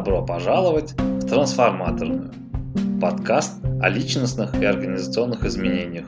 [0.00, 2.32] Добро пожаловать в Трансформаторную.
[3.02, 6.06] Подкаст о личностных и организационных изменениях.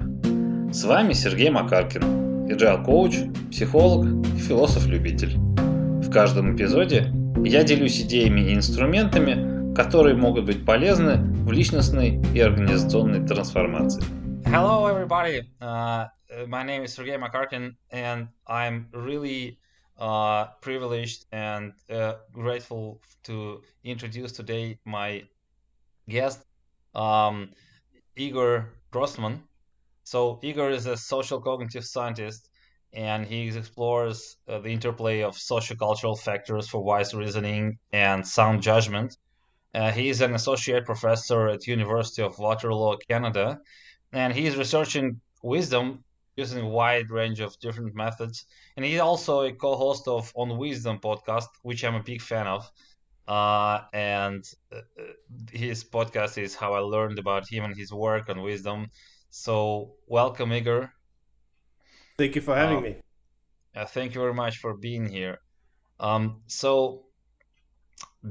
[0.73, 3.17] С вами Сергей Макаркин, agile коуч,
[3.51, 5.37] психолог и философ-любитель.
[5.37, 7.13] В каждом эпизоде
[7.45, 14.03] я делюсь идеями и инструментами, которые могут быть полезны в личностной и организационной трансформации.
[14.47, 15.43] Hello, everybody.
[15.61, 16.07] Uh,
[16.49, 19.59] my name is Sergey Makarkin, and I'm really
[20.03, 25.23] uh, privileged and uh, grateful to introduce today my
[26.09, 26.45] guest,
[26.93, 27.51] um,
[28.17, 29.45] Igor Grossman.
[30.03, 32.51] So, Igor is a social cognitive scientist
[32.93, 39.17] and he explores uh, the interplay of sociocultural factors for wise reasoning and sound judgment.
[39.73, 43.61] Uh, he is an associate professor at University of Waterloo, Canada,
[44.13, 46.03] and he is researching wisdom
[46.37, 48.47] using a wide range of different methods.
[48.77, 52.71] And he's also a co-host of On Wisdom podcast, which I'm a big fan of.
[53.27, 54.45] Uh, and
[54.75, 54.81] uh,
[55.53, 58.89] his podcast is how I learned about him and his work on wisdom.
[59.31, 60.93] So welcome, Igor.
[62.19, 62.97] Thank you for having uh, me.
[63.75, 65.39] Uh, thank you very much for being here.
[66.01, 67.05] Um, so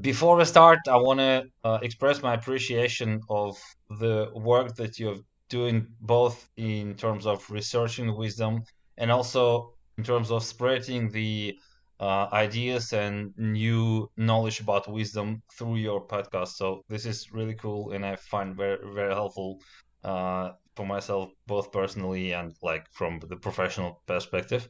[0.00, 3.58] before we start, I want to uh, express my appreciation of
[3.90, 5.20] the work that you have
[5.52, 8.62] doing both in terms of researching wisdom
[8.96, 11.54] and also in terms of spreading the
[12.00, 16.52] uh, ideas and new knowledge about wisdom through your podcast.
[16.60, 19.58] So this is really cool, and I find very very helpful
[20.02, 24.66] uh, for myself, both personally and like from the professional perspective.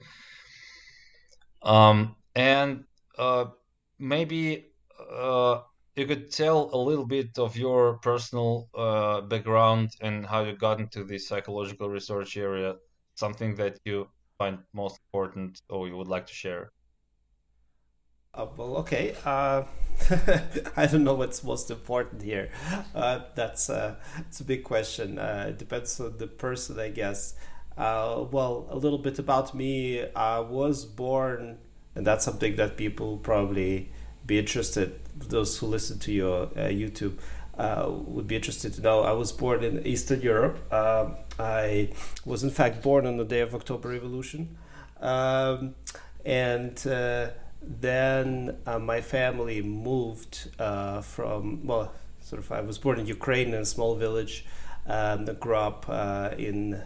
[1.62, 2.84] Um, and
[3.16, 3.46] uh,
[3.98, 4.66] maybe
[4.98, 5.60] uh,
[5.96, 10.80] you could tell a little bit of your personal uh, background and how you got
[10.80, 12.76] into the psychological research area,
[13.16, 16.72] something that you find most important or you would like to share.
[18.34, 19.14] Uh, well, okay.
[19.24, 19.62] Uh,
[20.76, 22.50] I don't know what's most important here.
[22.94, 25.18] Uh, that's uh, it's a big question.
[25.18, 27.34] Uh, it depends on the person, I guess.
[27.76, 30.06] Well, a little bit about me.
[30.14, 31.58] I was born,
[31.94, 33.92] and that's something that people probably
[34.26, 37.18] be interested, those who listen to your uh, YouTube,
[37.58, 39.02] uh, would be interested to know.
[39.02, 40.72] I was born in Eastern Europe.
[40.72, 41.90] Um, I
[42.24, 44.56] was in fact born on the day of October Revolution,
[45.00, 45.74] um,
[46.24, 47.28] and uh,
[47.60, 52.50] then uh, my family moved uh, from well, sort of.
[52.52, 54.44] I was born in Ukraine in a small village.
[54.84, 56.82] Um, grew up uh, in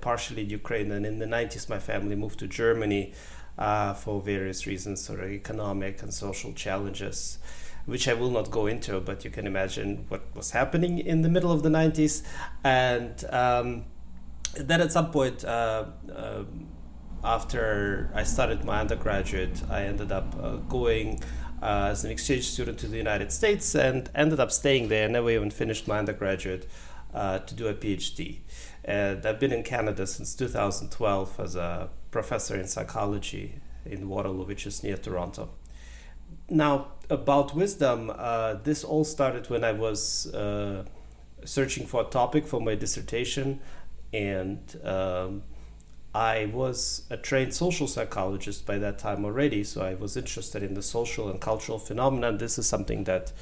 [0.00, 3.12] partially in Ukraine, and in the 90s, my family moved to Germany
[3.58, 7.38] uh, for various reasons, sort of economic and social challenges,
[7.86, 11.28] which I will not go into, but you can imagine what was happening in the
[11.28, 12.22] middle of the 90s.
[12.64, 13.84] And um,
[14.54, 16.44] then at some point, uh, uh,
[17.24, 21.22] after I started my undergraduate, I ended up uh, going
[21.62, 25.04] uh, as an exchange student to the United States and ended up staying there.
[25.04, 26.68] And never even finished my undergraduate
[27.14, 28.38] uh, to do a PhD.
[28.84, 31.88] And I've been in Canada since 2012 as a
[32.20, 35.50] professor in psychology in Waterloo, which is near Toronto.
[36.48, 36.72] Now,
[37.10, 40.00] about wisdom, uh, this all started when I was
[40.32, 40.86] uh,
[41.44, 43.60] searching for a topic for my dissertation,
[44.14, 45.42] and um,
[46.14, 50.72] I was a trained social psychologist by that time already, so I was interested in
[50.72, 52.32] the social and cultural phenomena.
[52.32, 53.32] This is something that,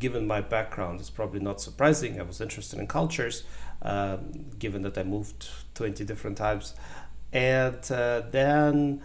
[0.00, 2.18] given my background, is probably not surprising.
[2.20, 3.44] I was interested in cultures,
[3.82, 6.74] um, given that I moved 20 different times.
[7.34, 9.02] And uh, then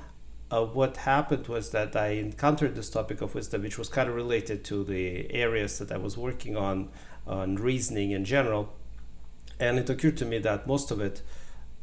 [0.52, 4.16] uh, what happened was that I encountered this topic of wisdom, which was kind of
[4.16, 6.90] related to the areas that I was working on,
[7.26, 8.72] on reasoning in general.
[9.60, 11.24] And it occurred to me that most of it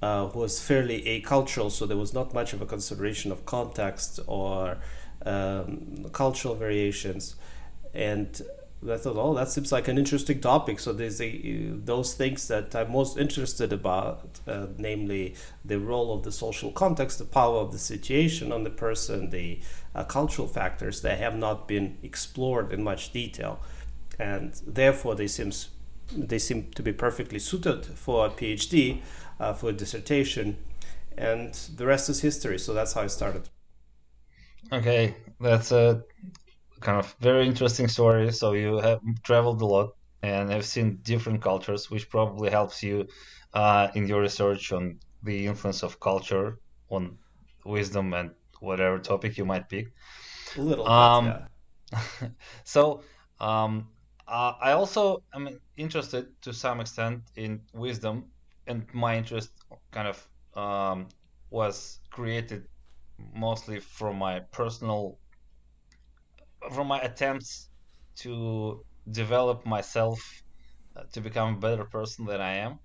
[0.01, 4.79] uh, was fairly acultural, so there was not much of a consideration of context or
[5.25, 7.35] um, cultural variations.
[7.93, 8.41] And
[8.83, 10.79] I thought, oh, that seems like an interesting topic.
[10.79, 16.23] So there's a, those things that I'm most interested about, uh, namely the role of
[16.23, 19.61] the social context, the power of the situation on the person, the
[19.95, 23.61] uh, cultural factors that have not been explored in much detail,
[24.19, 25.71] and therefore they seems
[26.13, 29.01] they seem to be perfectly suited for a PhD,
[29.41, 30.57] uh, for a dissertation,
[31.17, 32.59] and the rest is history.
[32.59, 33.49] So that's how I started.
[34.73, 36.05] Okay, that's a
[36.81, 38.33] kind of very interesting story.
[38.33, 39.91] So you have traveled a lot
[40.23, 43.07] and have seen different cultures, which probably helps you
[43.55, 46.59] uh, in your research on the influence of culture
[46.91, 47.19] on
[47.65, 48.31] wisdom and
[48.61, 49.87] whatever topic you might pick.
[50.57, 51.43] A little, um, bit,
[51.93, 52.29] yeah.
[52.65, 53.03] so
[53.41, 53.89] um,
[54.27, 58.33] uh, I also am interested to some extent in wisdom,
[58.67, 59.51] and my interest
[59.93, 61.09] kind of um,
[61.51, 62.69] was created
[63.35, 65.19] mostly from my personal
[66.73, 67.69] from my attempts
[68.17, 70.21] to develop myself
[70.97, 72.79] uh, to become a better person than I am.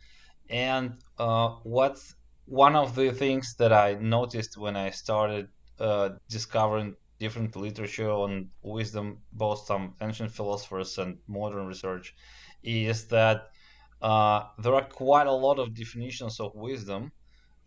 [0.50, 5.48] And uh, what's one of the things that I noticed when I started
[5.80, 12.14] uh, discovering different literature on wisdom, both some ancient philosophers and modern research,
[12.64, 13.44] is that
[14.02, 17.12] uh, there are quite a lot of definitions of wisdom.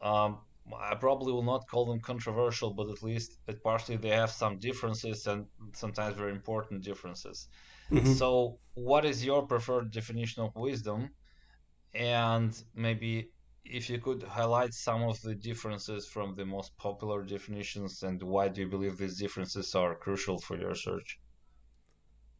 [0.02, 0.40] Um,
[0.72, 5.26] I probably will not call them controversial, but at least partially they have some differences
[5.26, 7.48] and sometimes very important differences.
[7.90, 8.14] Mm-hmm.
[8.14, 11.10] So, what is your preferred definition of wisdom?
[11.94, 13.30] And maybe
[13.64, 18.48] if you could highlight some of the differences from the most popular definitions and why
[18.48, 21.18] do you believe these differences are crucial for your research?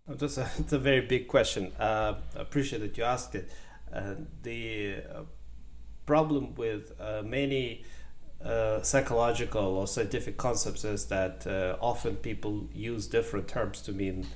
[0.06, 1.72] That's a, it's a very big question.
[1.78, 3.50] Uh, I appreciate that you asked it.
[3.92, 5.22] Uh, the uh,
[6.06, 7.84] problem with uh, many
[8.44, 14.26] uh, psychological or scientific concepts is that uh, often people use different terms to mean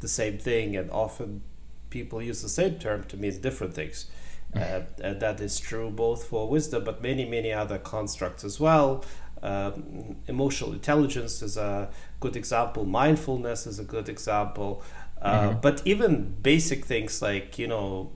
[0.00, 1.42] the same thing, and often
[1.90, 4.06] people use the same term to mean different things.
[4.54, 9.04] Uh, that is true both for wisdom, but many, many other constructs as well.
[9.42, 11.90] Um, emotional intelligence is a
[12.20, 12.84] good example.
[12.84, 14.82] Mindfulness is a good example.
[15.20, 15.60] Uh, mm-hmm.
[15.60, 18.12] But even basic things like, you know,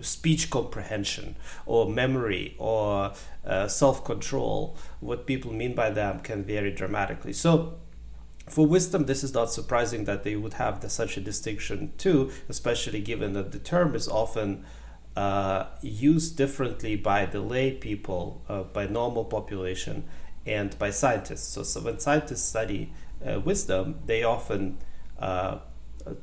[0.00, 1.36] speech comprehension
[1.66, 3.12] or memory or
[3.44, 7.32] uh, self control, what people mean by them can vary dramatically.
[7.32, 7.78] So,
[8.48, 12.30] for wisdom, this is not surprising that they would have the, such a distinction too,
[12.48, 14.64] especially given that the term is often
[15.16, 20.04] uh, used differently by the lay people, uh, by normal population,
[20.46, 21.48] and by scientists.
[21.48, 22.92] So, so when scientists study
[23.24, 24.78] uh, wisdom, they often
[25.18, 25.58] uh,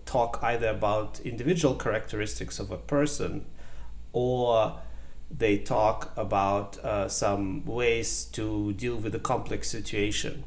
[0.05, 3.45] talk either about individual characteristics of a person
[4.13, 4.79] or
[5.35, 10.43] they talk about uh, some ways to deal with a complex situation.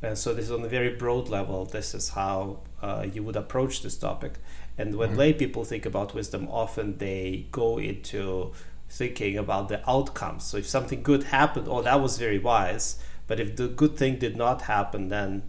[0.00, 1.64] And so, this is on a very broad level.
[1.64, 4.34] This is how uh, you would approach this topic.
[4.76, 5.18] And when mm-hmm.
[5.18, 8.52] lay people think about wisdom, often they go into
[8.88, 10.44] thinking about the outcomes.
[10.44, 12.98] So if something good happened, oh, that was very wise.
[13.26, 15.44] But if the good thing did not happen, then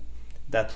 [0.50, 0.74] that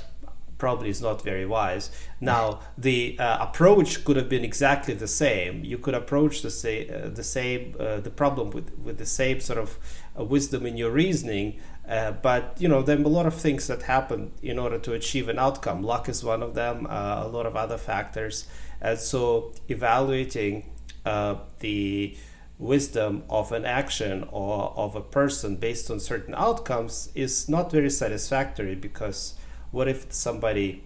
[0.57, 1.91] probably is not very wise.
[2.19, 5.63] Now, the uh, approach could have been exactly the same.
[5.63, 9.39] You could approach the, say, uh, the same uh, the problem with, with the same
[9.39, 9.77] sort of
[10.19, 13.67] uh, wisdom in your reasoning, uh, but you know there are a lot of things
[13.67, 15.83] that happen in order to achieve an outcome.
[15.83, 16.87] Luck is one of them.
[16.89, 18.47] Uh, a lot of other factors,
[18.81, 20.71] and so evaluating
[21.59, 22.17] the
[22.59, 27.89] wisdom of an action or of a person based on certain outcomes is not very
[27.89, 29.35] satisfactory because
[29.71, 30.83] what if somebody,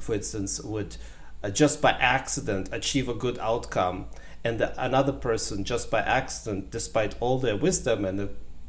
[0.00, 0.96] for instance, would
[1.42, 4.06] uh, just by accident achieve a good outcome?
[4.46, 8.28] and another person just by accident despite all their wisdom and the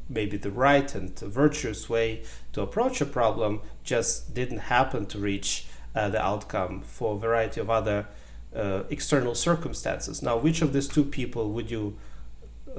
[0.10, 5.68] maybe the right and virtuous way to approach a problem just didn't happen to reach
[5.94, 8.08] uh, the outcome for a variety of other
[8.56, 10.22] uh, external circumstances.
[10.22, 11.98] Now, which of these two people would you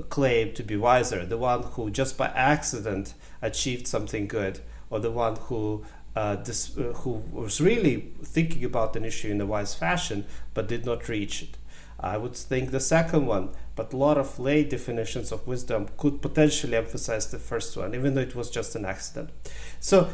[0.08, 1.26] claim to be wiser?
[1.26, 5.84] The one who just by accident achieved something good, or the one who
[6.18, 10.66] uh, this, uh, who was really thinking about an issue in a wise fashion but
[10.66, 11.56] did not reach it?
[12.00, 16.20] I would think the second one, but a lot of lay definitions of wisdom could
[16.20, 19.30] potentially emphasize the first one, even though it was just an accident.
[19.78, 20.08] So,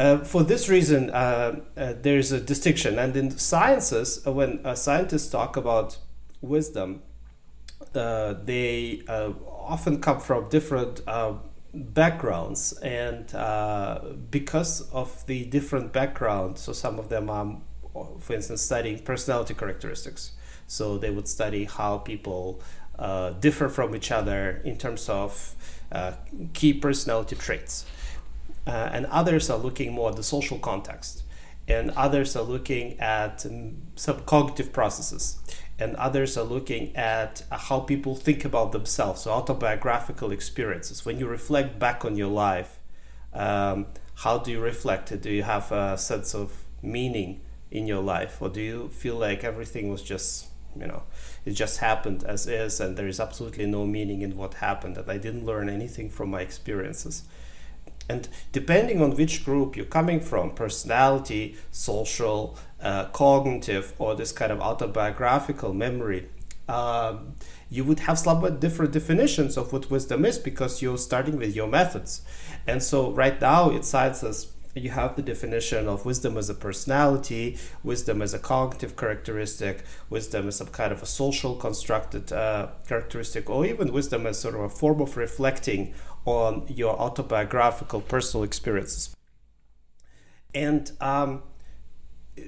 [0.00, 2.98] uh, for this reason, uh, uh, there is a distinction.
[2.98, 5.98] And in sciences, uh, when scientists talk about
[6.40, 7.02] wisdom,
[7.92, 11.02] they often come from different
[11.74, 12.72] backgrounds.
[12.82, 13.26] And
[14.30, 17.56] because of the different backgrounds, so some of them are,
[18.20, 20.32] for instance, studying personality characteristics
[20.70, 22.62] so they would study how people
[22.96, 25.56] uh, differ from each other in terms of
[25.90, 26.12] uh,
[26.52, 27.84] key personality traits.
[28.68, 31.24] Uh, and others are looking more at the social context.
[31.66, 35.38] And others are looking at um, some cognitive processes.
[35.80, 41.06] And others are looking at how people think about themselves, so autobiographical experiences.
[41.06, 42.78] When you reflect back on your life,
[43.32, 45.22] um, how do you reflect it?
[45.22, 48.42] Do you have a sense of meaning in your life?
[48.42, 51.02] Or do you feel like everything was just you know
[51.44, 55.10] it just happened as is and there is absolutely no meaning in what happened and
[55.10, 57.24] i didn't learn anything from my experiences
[58.08, 64.52] and depending on which group you're coming from personality social uh, cognitive or this kind
[64.52, 66.28] of autobiographical memory
[66.68, 67.34] um,
[67.68, 71.66] you would have somewhat different definitions of what wisdom is because you're starting with your
[71.66, 72.22] methods
[72.66, 77.58] and so right now it as you have the definition of wisdom as a personality,
[77.82, 83.50] wisdom as a cognitive characteristic, wisdom as some kind of a social constructed uh, characteristic,
[83.50, 85.92] or even wisdom as sort of a form of reflecting
[86.24, 89.14] on your autobiographical personal experiences.
[90.54, 91.42] And um,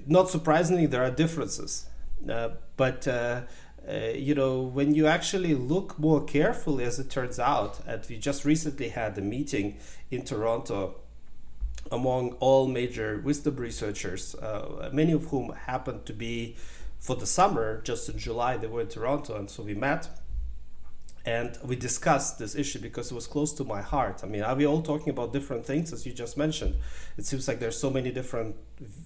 [0.06, 1.86] not surprisingly, there are differences.
[2.28, 3.42] Uh, but uh,
[3.88, 8.16] uh, you know, when you actually look more carefully, as it turns out, and we
[8.16, 9.76] just recently had a meeting
[10.10, 10.96] in Toronto
[11.90, 16.56] among all major wisdom researchers, uh, many of whom happened to be
[17.00, 20.08] for the summer, just in July, they were in Toronto, and so we met
[21.24, 24.22] and we discussed this issue because it was close to my heart.
[24.24, 26.74] I mean, are we all talking about different things, as you just mentioned?
[27.16, 28.56] It seems like there's so many different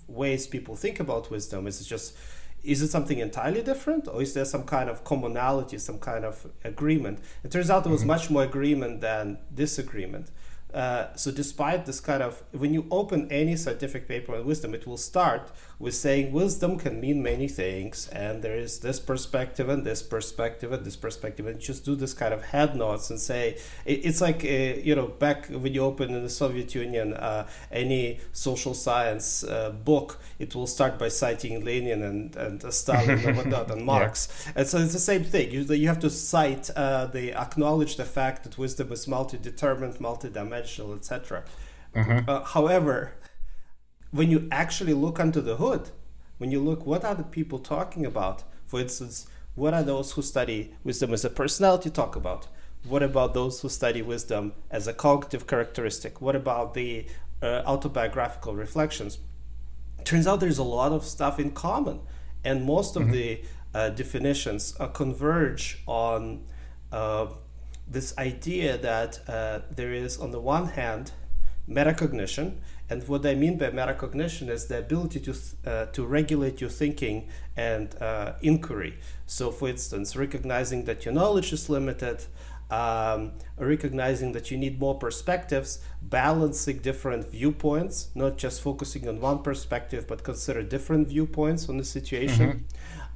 [0.09, 1.67] ways people think about wisdom.
[1.67, 2.17] Is it just
[2.63, 6.47] is it something entirely different, or is there some kind of commonality, some kind of
[6.65, 7.21] agreement?
[7.45, 8.09] It turns out there was mm-hmm.
[8.09, 10.31] much more agreement than disagreement.
[10.75, 14.87] Uh, so despite this kind of when you open any scientific paper on wisdom it
[14.87, 19.85] will start with saying wisdom can mean many things and there is this perspective and
[19.85, 23.59] this perspective and this perspective and just do this kind of head nods and say
[23.85, 28.19] it's like uh, you know back when you open in the soviet union uh, any
[28.33, 33.71] social science uh, book it will start by citing lenin and, and stalin and whatnot
[33.75, 34.53] and marx yeah.
[34.57, 38.05] and so it's the same thing you, you have to cite uh, the acknowledge the
[38.05, 41.45] fact that wisdom is multi-determined multi-dimensional etc.
[41.95, 42.29] Mm-hmm.
[42.29, 43.15] Uh, however,
[44.11, 45.91] when you actually look under the hood,
[46.39, 48.45] when you look, what are the people talking about?
[48.67, 52.49] For instance, what are those who study wisdom as a personality talk about?
[52.85, 56.21] What about those who study wisdom as a cognitive characteristic?
[56.21, 57.07] What about the
[57.43, 59.19] uh, autobiographical reflections?
[60.05, 62.01] Turns out there's a lot of stuff in common,
[62.45, 63.13] and most of mm-hmm.
[63.13, 63.41] the
[63.75, 66.45] uh, definitions uh, converge on
[66.93, 67.27] uh,
[67.89, 71.13] this idea that uh, there is, on the one hand,
[71.69, 72.57] metacognition,
[72.89, 75.35] and what I mean by metacognition is the ability to
[75.67, 78.99] uh, to regulate your thinking and uh, inquiry.
[79.27, 82.25] So, for instance, recognizing that your knowledge is limited,
[82.71, 89.43] um, recognizing that you need more perspectives, balancing different viewpoints, not just focusing on one
[89.43, 92.67] perspective, but consider different viewpoints on the situation.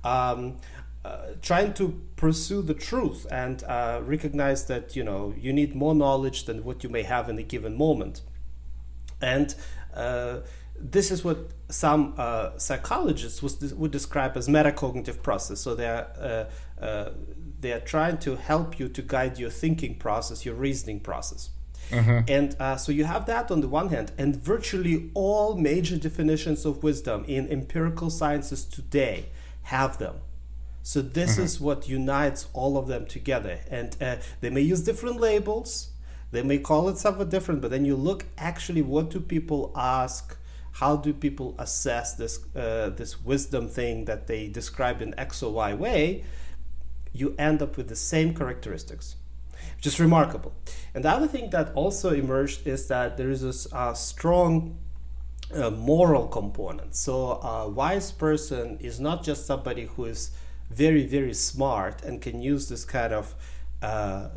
[0.04, 0.06] Mm-hmm.
[0.06, 0.56] Um,
[1.02, 5.94] uh, trying to pursue the truth and uh, recognize that you know you need more
[5.94, 8.20] knowledge than what you may have in a given moment
[9.20, 9.54] and
[9.94, 10.38] uh,
[10.78, 16.48] this is what some uh, psychologists would, would describe as metacognitive process so they're
[16.80, 17.10] uh,
[17.60, 21.50] they are trying to help you to guide your thinking process your reasoning process
[21.90, 22.20] mm-hmm.
[22.28, 26.82] And so you have that on the one hand, and virtually all major definitions of
[26.82, 29.26] wisdom in empirical sciences today
[29.62, 30.16] have them.
[30.82, 31.42] So this mm-hmm.
[31.42, 33.60] is what unites all of them together.
[33.70, 35.89] And uh, they may use different labels,
[36.32, 40.36] they may call it something different, but then you look actually what do people ask?
[40.72, 45.52] How do people assess this uh, this wisdom thing that they describe in X or
[45.52, 46.24] Y way?
[47.12, 49.16] You end up with the same characteristics,
[49.76, 50.52] which is remarkable.
[50.94, 54.78] And the other thing that also emerged is that there is a uh, strong
[55.52, 56.94] uh, moral component.
[56.94, 60.30] So a wise person is not just somebody who is
[60.70, 63.34] very very smart and can use this kind of
[63.82, 64.28] uh,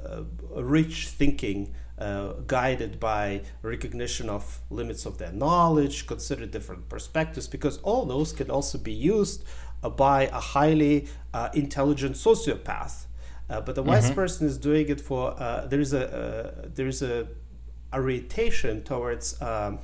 [0.55, 7.77] rich thinking uh, guided by recognition of limits of their knowledge, consider different perspectives, because
[7.79, 9.43] all those can also be used
[9.83, 13.05] uh, by a highly uh, intelligent sociopath.
[13.49, 14.15] Uh, but the wise mm-hmm.
[14.15, 17.27] person is doing it for uh, there is a there is a
[17.93, 19.77] orientation towards um,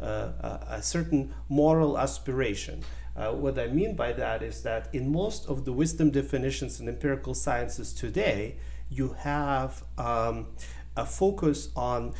[0.00, 2.84] a certain moral aspiration.
[3.16, 6.88] Uh, what I mean by that is that in most of the wisdom definitions in
[6.88, 8.56] empirical sciences today,
[8.88, 10.46] you have um,
[10.96, 12.14] a focus on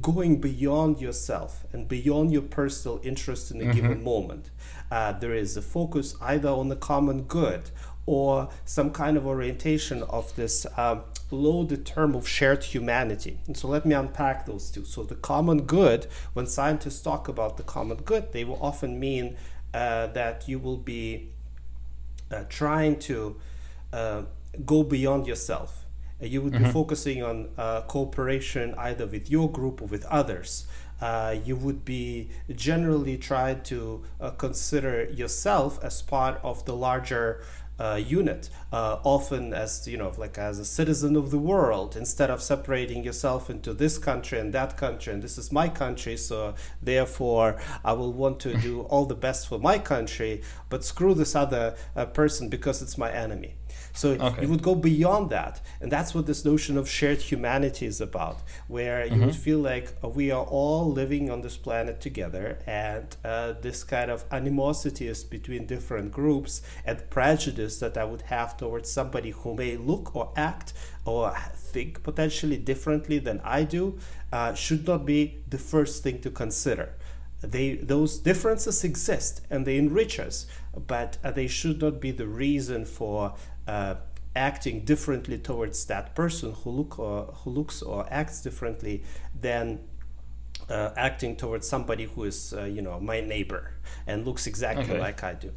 [0.00, 3.72] going beyond yourself and beyond your personal interest in a mm-hmm.
[3.72, 4.50] given moment.
[4.90, 7.70] Uh, there is a focus either on the common good
[8.06, 11.00] or some kind of orientation of this uh,
[11.30, 13.38] loaded term of shared humanity.
[13.46, 14.84] And so let me unpack those two.
[14.84, 19.36] So, the common good, when scientists talk about the common good, they will often mean
[19.72, 21.30] uh, that you will be
[22.30, 23.36] uh, trying to
[23.92, 24.22] uh,
[24.64, 25.83] go beyond yourself.
[26.24, 26.64] Uh, you would mm-hmm.
[26.64, 30.66] be focusing on uh, cooperation either with your group or with others.
[31.44, 34.02] you would be generally trying to
[34.38, 37.42] consider yourself as part of the larger
[37.78, 42.30] uh, unit, uh, often as you know, like as a citizen of the world, instead
[42.30, 46.54] of separating yourself into this country and that country, and this is my country, so
[46.80, 51.34] therefore I will want to do all the best for my country, but screw this
[51.34, 53.56] other uh, person because it's my enemy.
[53.94, 54.42] So okay.
[54.42, 55.60] you would go beyond that.
[55.80, 59.14] And that's what this notion of shared humanity is about, where mm-hmm.
[59.14, 63.52] you would feel like uh, we are all living on this planet together and uh,
[63.62, 68.90] this kind of animosity is between different groups and prejudice that I would have towards
[68.90, 70.72] somebody who may look or act
[71.04, 73.98] or think potentially differently than I do
[74.32, 76.94] uh, should not be the first thing to consider.
[77.42, 80.46] they those differences exist and they enrich us,
[80.86, 83.34] but uh, they should not be the reason for
[83.66, 83.94] uh,
[84.36, 89.02] acting differently towards that person who look or who looks or acts differently
[89.40, 89.80] than
[90.68, 93.72] uh, acting towards somebody who is uh, you know my neighbor
[94.06, 95.00] and looks exactly okay.
[95.00, 95.52] like I do.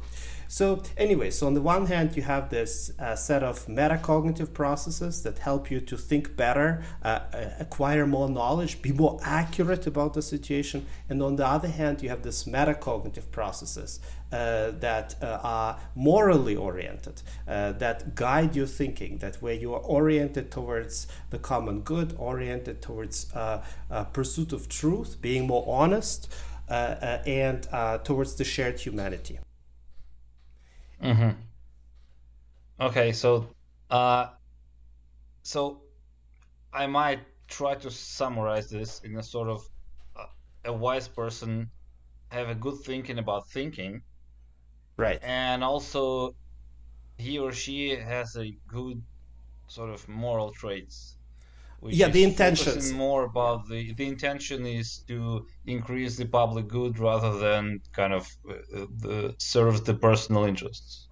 [0.50, 5.22] So anyway, so on the one hand, you have this uh, set of metacognitive processes
[5.22, 10.14] that help you to think better, uh, uh, acquire more knowledge, be more accurate about
[10.14, 10.86] the situation.
[11.10, 14.00] And on the other hand, you have this metacognitive processes
[14.32, 19.80] uh, that uh, are morally oriented, uh, that guide your thinking, that where you are
[19.80, 23.32] oriented towards the common good, oriented towards
[24.12, 26.32] pursuit of truth, being more honest,
[26.68, 27.66] and
[28.04, 29.38] towards the shared humanity.
[31.02, 31.30] Mm-hmm.
[32.80, 33.48] Okay, so
[33.90, 34.28] uh,
[35.42, 35.80] so
[36.72, 39.66] I might try to summarize this in a sort of
[40.16, 40.26] uh,
[40.64, 41.70] a wise person
[42.28, 44.02] have a good thinking about thinking,
[44.98, 45.22] right?
[45.22, 46.36] And also,
[47.18, 49.02] he or she has a good
[49.68, 51.18] sort of moral traits.
[51.88, 57.38] yeah, the intention more about the the intention is to increase the public good rather
[57.38, 61.08] than kind of uh, the serve the personal interests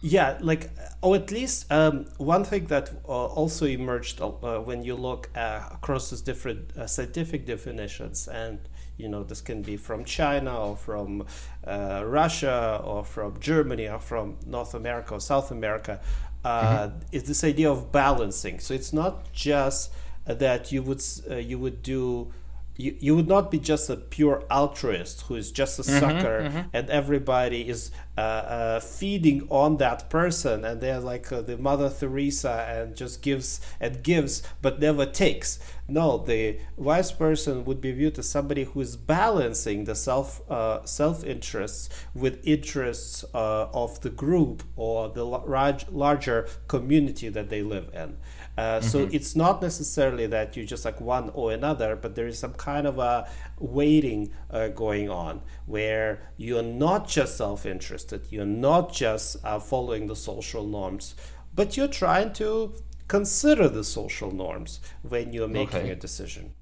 [0.00, 0.70] yeah like
[1.02, 4.28] or at least um, one thing that uh, also emerged uh,
[4.60, 9.62] when you look uh, across these different uh, scientific definitions and you know this can
[9.62, 11.26] be from china or from
[11.66, 16.00] uh, russia or from germany or from north america or south america
[16.44, 16.98] uh, mm-hmm.
[17.12, 19.92] is this idea of balancing so it's not just
[20.24, 22.32] that you would you would do
[22.78, 26.42] you, you would not be just a pure altruist who is just a mm-hmm, sucker
[26.42, 26.68] mm-hmm.
[26.72, 31.90] and everybody is uh, uh, feeding on that person and they're like uh, the mother
[31.90, 37.92] teresa and just gives and gives but never takes no the wise person would be
[37.92, 44.00] viewed as somebody who is balancing the self uh, self interests with interests uh, of
[44.00, 48.16] the group or the large, larger community that they live in
[48.58, 48.86] uh, mm-hmm.
[48.86, 52.54] So it's not necessarily that you just like one or another, but there is some
[52.54, 57.66] kind of a weighting uh, going on where you're not just self
[58.12, 61.14] interested, you're not just uh, following the social norms,
[61.54, 62.74] but you're trying to
[63.08, 65.90] consider the social norms when you're making okay.
[65.90, 66.52] a decision.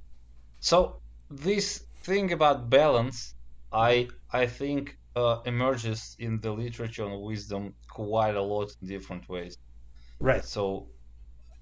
[0.61, 3.35] So this thing about balance,
[3.73, 9.29] I I think uh, emerges in the literature on wisdom quite a lot in different
[9.29, 9.59] ways.
[10.21, 10.45] Right.
[10.45, 10.89] So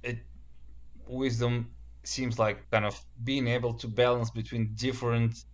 [0.03, 0.18] it
[1.07, 1.68] wisdom
[2.05, 5.45] seems like kind of being able to balance between different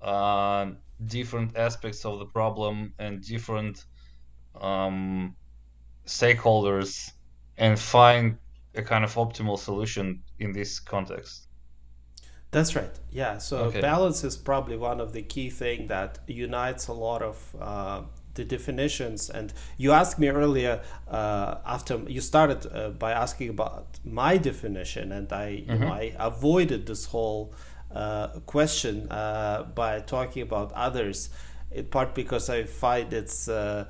[0.00, 0.66] uh,
[1.06, 3.84] different aspects of the problem and different
[4.60, 5.34] um,
[6.06, 7.10] stakeholders
[7.56, 8.38] and find
[8.74, 11.48] a kind of optimal solution in this context.
[12.50, 12.90] That's right.
[13.10, 13.38] Yeah.
[13.38, 13.80] So okay.
[13.80, 18.02] balance is probably one of the key thing that unites a lot of uh,
[18.34, 19.30] the definitions.
[19.30, 25.12] And you asked me earlier uh, after you started uh, by asking about my definition,
[25.12, 25.82] and I, you mm-hmm.
[25.82, 27.54] know, I avoided this whole
[28.46, 31.30] question uh, by talking about others.
[31.70, 33.86] In part because I find it's uh,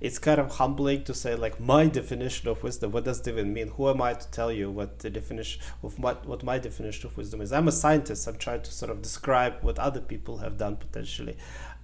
[0.00, 2.92] it's kind of humbling to say like my definition of wisdom.
[2.92, 3.68] What does it even mean?
[3.68, 7.16] Who am i to tell you what the definition of what, what my definition of
[7.16, 7.52] wisdom is?
[7.52, 8.28] I'm a scientist.
[8.28, 11.36] I'm trying to sort of describe what other people have done potentially.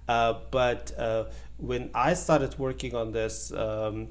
[0.07, 1.25] Uh, but uh,
[1.57, 4.09] when I started working on this, um,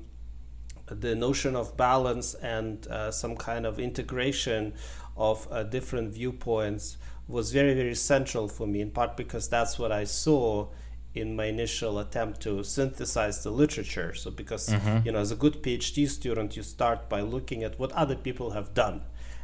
[0.90, 4.74] the notion of balance and uh, some kind of integration
[5.16, 6.96] of uh, different viewpoints
[7.28, 10.68] was very, very central for me, in part because that's what I saw
[11.14, 14.14] in my initial attempt to synthesize the literature.
[14.14, 15.06] So, because, mm-hmm.
[15.06, 18.50] you know, as a good PhD student, you start by looking at what other people
[18.50, 19.02] have done.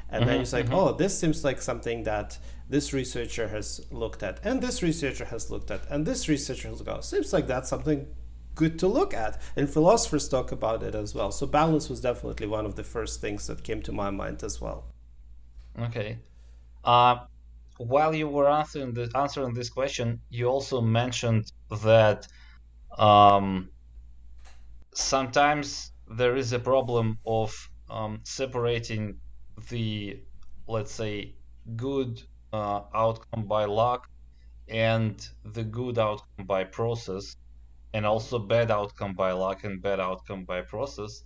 [0.08, 0.74] And mm-hmm, then you say, mm-hmm.
[0.74, 5.50] oh, this seems like something that this researcher has looked at, and this researcher has
[5.50, 7.02] looked at, and this researcher has gone.
[7.02, 8.06] Seems like that's something
[8.56, 9.40] good to look at.
[9.54, 11.30] And philosophers talk about it as well.
[11.30, 14.60] So balance was definitely one of the first things that came to my mind as
[14.60, 14.86] well.
[15.78, 16.18] Okay.
[16.82, 17.16] Uh,
[17.78, 22.26] while you were answering, the, answering this question, you also mentioned that
[22.98, 23.68] um,
[24.94, 27.54] sometimes there is a problem of
[27.90, 29.18] um, separating
[29.68, 30.18] the,
[30.66, 31.34] let's say,
[31.76, 34.08] good uh, outcome by luck
[34.68, 37.36] and the good outcome by process
[37.92, 41.22] and also bad outcome by luck and bad outcome by process.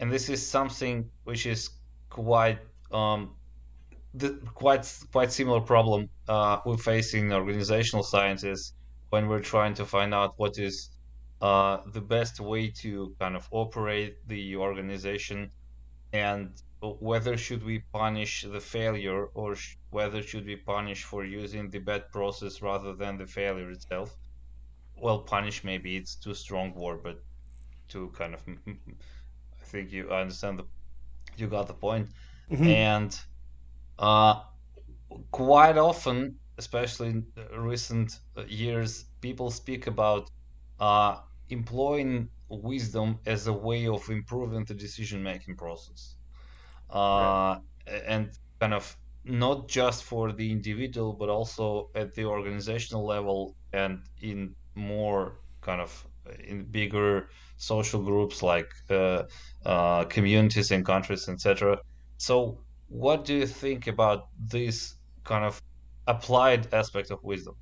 [0.00, 1.70] And this is something which is
[2.10, 2.58] quite
[2.92, 3.34] um,
[4.14, 8.72] the, quite quite similar problem uh, we face in organizational sciences
[9.10, 10.90] when we're trying to find out what is
[11.40, 15.50] uh, the best way to kind of operate the organization
[16.12, 21.68] and whether should we punish the failure or sh- whether should we punish for using
[21.70, 24.16] the bad process rather than the failure itself
[24.96, 27.22] well punish maybe it's too strong word but
[27.88, 30.64] to kind of i think you understand the
[31.36, 32.08] you got the point.
[32.50, 32.66] Mm-hmm.
[32.66, 33.18] and
[33.98, 34.42] uh
[35.30, 37.26] quite often especially in
[37.56, 40.30] recent years people speak about
[40.78, 41.16] uh
[41.48, 46.16] employing wisdom as a way of improving the decision making process.
[46.90, 47.58] Uh,
[48.06, 48.30] and
[48.60, 54.54] kind of not just for the individual but also at the organizational level and in
[54.74, 56.06] more kind of
[56.44, 59.22] in bigger social groups like uh,
[59.64, 61.78] uh, communities and countries etc
[62.18, 62.58] so
[62.88, 65.60] what do you think about this kind of
[66.06, 67.54] applied aspect of wisdom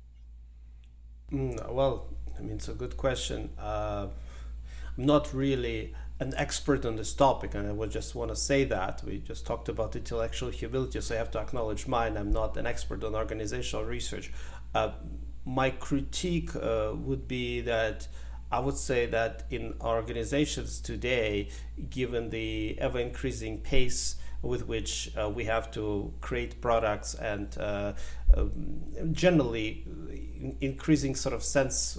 [1.31, 4.07] mm, well i mean it's a good question uh,
[4.97, 8.63] i'm not really an expert on this topic, and I would just want to say
[8.65, 12.17] that we just talked about intellectual humility, so I have to acknowledge mine.
[12.17, 14.31] I'm not an expert on organizational research.
[15.45, 18.07] My critique uh, would be that
[18.51, 21.49] I would say that in organizations today,
[21.89, 27.93] given the ever increasing pace with which uh, we have to create products and uh,
[28.35, 28.51] um,
[29.11, 29.87] generally
[30.59, 31.97] increasing sort of sense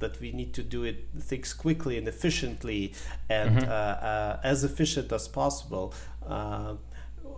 [0.00, 2.92] that we need to do it things quickly and efficiently
[3.28, 3.70] and mm-hmm.
[3.70, 5.94] uh, uh, as efficient as possible.
[6.26, 6.74] Uh,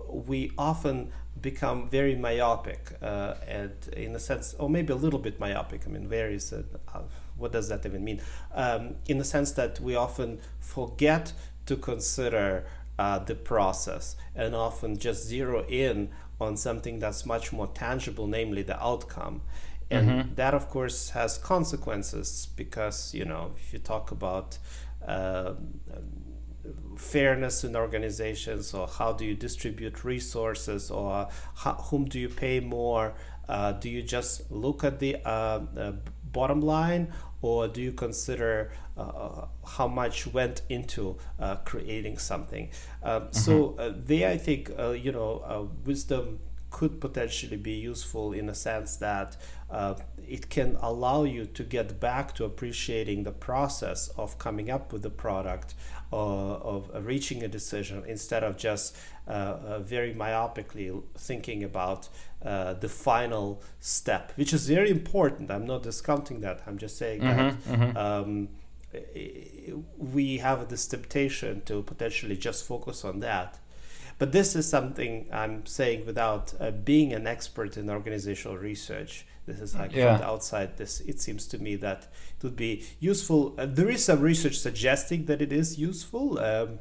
[0.08, 1.12] we often
[1.44, 5.90] become very myopic uh, and in a sense or maybe a little bit myopic i
[5.90, 6.62] mean varies uh,
[7.36, 8.20] what does that even mean
[8.54, 11.34] um, in the sense that we often forget
[11.66, 12.64] to consider
[12.98, 16.08] uh, the process and often just zero in
[16.40, 19.42] on something that's much more tangible namely the outcome
[19.90, 20.34] and mm-hmm.
[20.34, 24.56] that of course has consequences because you know if you talk about
[25.06, 25.52] uh,
[26.96, 32.60] fairness in organizations or how do you distribute resources or how, whom do you pay
[32.60, 33.14] more
[33.48, 35.60] uh, do you just look at the uh,
[36.32, 42.70] bottom line or do you consider uh, how much went into uh, creating something
[43.04, 43.32] mm-hmm.
[43.32, 46.38] so uh, there i think you know wisdom
[46.74, 49.36] could potentially be useful in a sense that
[49.70, 49.94] uh,
[50.28, 55.02] it can allow you to get back to appreciating the process of coming up with
[55.02, 55.74] the product
[56.12, 58.96] uh, of reaching a decision instead of just
[59.28, 62.08] uh, uh very myopically thinking about
[62.44, 65.52] uh, the final step which is very important.
[65.52, 66.56] I'm not discounting that.
[66.66, 67.96] I'm just saying mm-hmm, that mm-hmm.
[67.96, 68.48] Um,
[70.16, 73.58] we have this temptation to potentially just focus on that
[74.18, 79.26] but this is something I'm saying without uh, being an expert in organizational research.
[79.46, 80.12] This is like yeah.
[80.12, 80.76] from the outside.
[80.76, 83.54] This it seems to me that it would be useful.
[83.58, 86.78] Uh, there is some research suggesting that it is useful, um,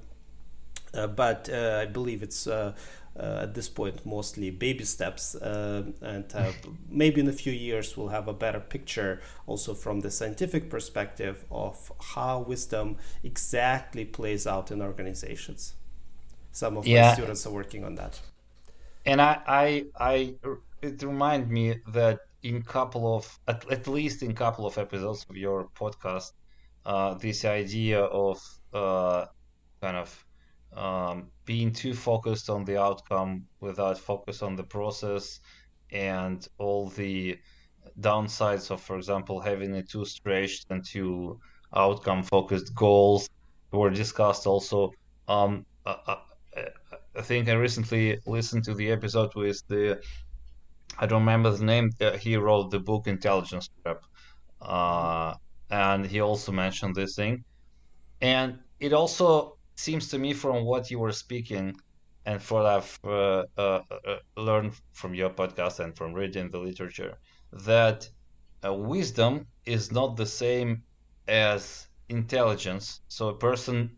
[0.93, 2.47] uh, but uh, I believe it's.
[2.47, 2.73] Uh,
[3.15, 5.93] uh, at this point, mostly baby steps, and
[6.89, 11.45] maybe in a few years we'll have a better picture, also from the scientific perspective,
[11.51, 15.75] of how wisdom exactly plays out in organizations
[16.53, 17.09] some of yeah.
[17.09, 18.19] my students are working on that
[19.05, 20.35] and i i, I
[20.81, 25.35] it remind me that in couple of at, at least in couple of episodes of
[25.35, 26.31] your podcast
[26.85, 28.39] uh, this idea of
[28.73, 29.25] uh,
[29.81, 30.25] kind of
[30.75, 35.39] um, being too focused on the outcome without focus on the process
[35.91, 37.37] and all the
[37.99, 41.39] downsides of for example having a too stretched and too
[41.75, 43.29] outcome focused goals
[43.71, 44.91] were discussed also
[45.27, 46.15] um, uh, uh
[47.15, 50.01] I think I recently listened to the episode with the
[50.97, 51.91] I don't remember the name.
[51.99, 54.01] Uh, he wrote the book Intelligence Trap,
[54.61, 55.33] uh,
[55.69, 57.43] and he also mentioned this thing.
[58.21, 61.75] And it also seems to me, from what you were speaking,
[62.25, 67.17] and what I've uh, uh, uh, learned from your podcast and from reading the literature,
[67.51, 68.07] that
[68.65, 70.83] uh, wisdom is not the same
[71.27, 73.01] as intelligence.
[73.07, 73.97] So a person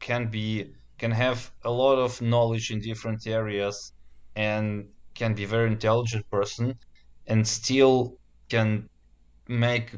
[0.00, 3.92] can be can have a lot of knowledge in different areas
[4.34, 6.74] and can be very intelligent person
[7.26, 8.88] and still can
[9.48, 9.94] make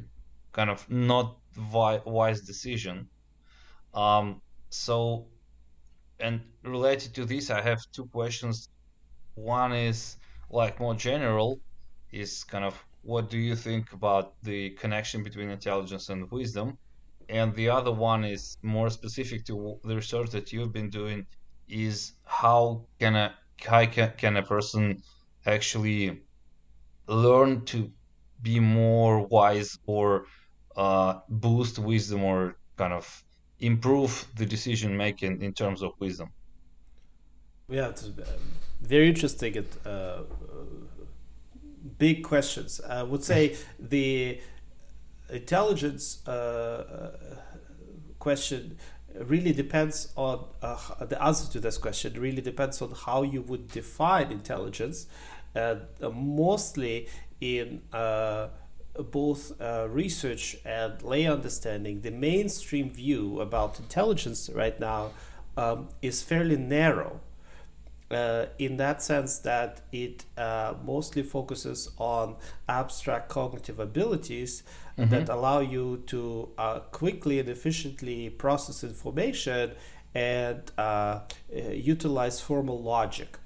[0.53, 1.37] kind of not
[2.07, 3.09] wise decision.
[3.95, 5.27] Um, so
[6.21, 8.69] and related to this i have two questions.
[9.35, 10.17] One is
[10.51, 11.61] like more general
[12.11, 16.77] is kind of what do you think about the connection between intelligence and wisdom
[17.29, 21.27] and the other one is more specific to the research that you've been doing
[21.69, 25.03] is how can a how can, can a person
[25.47, 26.23] actually
[27.09, 27.93] learn to
[28.43, 30.27] be more wise or
[30.77, 33.25] uh, boost wisdom or kind of
[33.61, 36.31] improve the decision making in terms of wisdom
[37.69, 38.11] Yeah, it's
[38.81, 39.67] very interesting.
[39.85, 40.23] uh,
[41.99, 42.81] big questions.
[42.81, 44.41] I would say the
[45.31, 47.11] intelligence uh, uh,
[48.19, 48.77] question
[49.21, 53.69] really depends on uh, the answer to this question really depends on how you would
[53.69, 55.07] define intelligence
[56.13, 57.09] mostly
[57.41, 57.83] in
[59.11, 65.11] both uh, research and lay understanding the mainstream view about intelligence right now
[65.57, 67.21] um, is fairly narrow
[68.11, 72.37] uh, in that sense that it uh, mostly focuses on
[72.69, 74.63] abstract cognitive abilities
[74.97, 75.11] mm-hmm.
[75.11, 79.73] that allow you to uh, quickly and efficiently process information
[80.15, 81.21] and uh, uh,
[81.71, 83.39] utilize formal logic.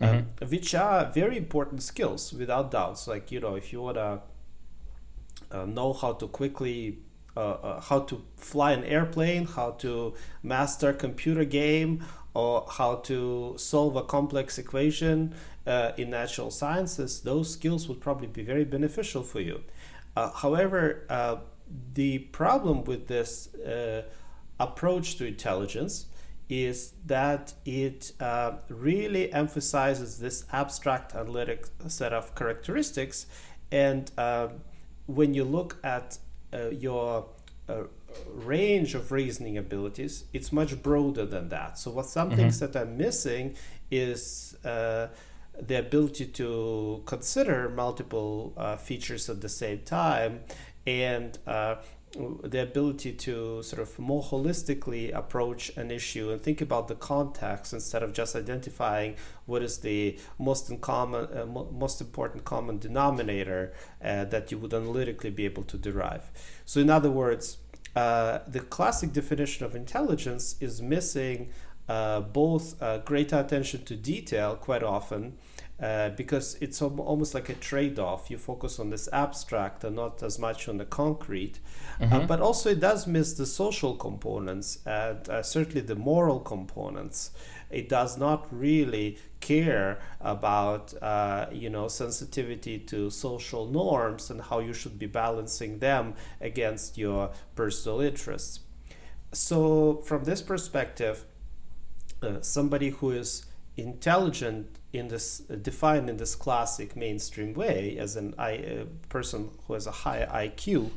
[0.00, 0.46] Um, mm-hmm.
[0.48, 4.20] Which are very important skills without doubts like you know if you want to
[5.50, 6.98] uh, know how to quickly
[7.36, 12.04] how to fly an airplane how to master a computer game
[12.38, 15.34] or how to solve a complex equation
[15.66, 19.60] uh, in natural sciences, those skills would probably be very beneficial for you.
[20.14, 21.36] Uh, however, uh,
[21.94, 24.02] the problem with this uh,
[24.60, 26.06] approach to intelligence
[26.48, 33.26] is that it uh, really emphasizes this abstract analytic set of characteristics.
[33.72, 34.48] And uh,
[35.06, 36.18] when you look at
[36.70, 37.26] your
[38.34, 41.78] range of reasoning abilities, it's much broader than that.
[41.78, 42.36] So, what some mm-hmm.
[42.36, 43.56] things that are missing
[43.90, 45.08] is uh,
[45.60, 50.40] the ability to consider multiple uh, features at the same time
[50.86, 51.76] and uh,
[52.42, 57.72] the ability to sort of more holistically approach an issue and think about the context
[57.72, 63.74] instead of just identifying what is the most in common, uh, most important common denominator
[64.02, 66.30] uh, that you would analytically be able to derive.
[66.64, 67.58] So, in other words,
[67.98, 71.50] uh, the classic definition of intelligence is missing
[71.88, 75.36] uh, both uh, greater attention to detail quite often
[75.80, 78.30] uh, because it's almost like a trade-off.
[78.30, 81.58] You focus on this abstract and not as much on the concrete,
[82.00, 82.26] uh, mm-hmm.
[82.26, 87.32] but also it does miss the social components and certainly the moral components
[87.70, 94.58] it does not really care about uh, you know sensitivity to social norms and how
[94.58, 98.60] you should be balancing them against your personal interests
[99.32, 101.24] so from this perspective
[102.22, 108.16] uh, somebody who is intelligent in this uh, defined in this classic mainstream way as
[108.16, 110.90] an I, a person who has a high IQ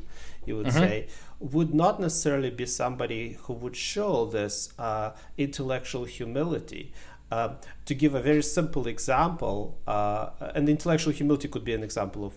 [0.44, 0.78] you would mm-hmm.
[0.78, 1.06] say,
[1.42, 6.92] would not necessarily be somebody who would show this uh, intellectual humility.
[7.30, 7.54] Uh,
[7.86, 12.34] to give a very simple example, uh, and intellectual humility could be an example of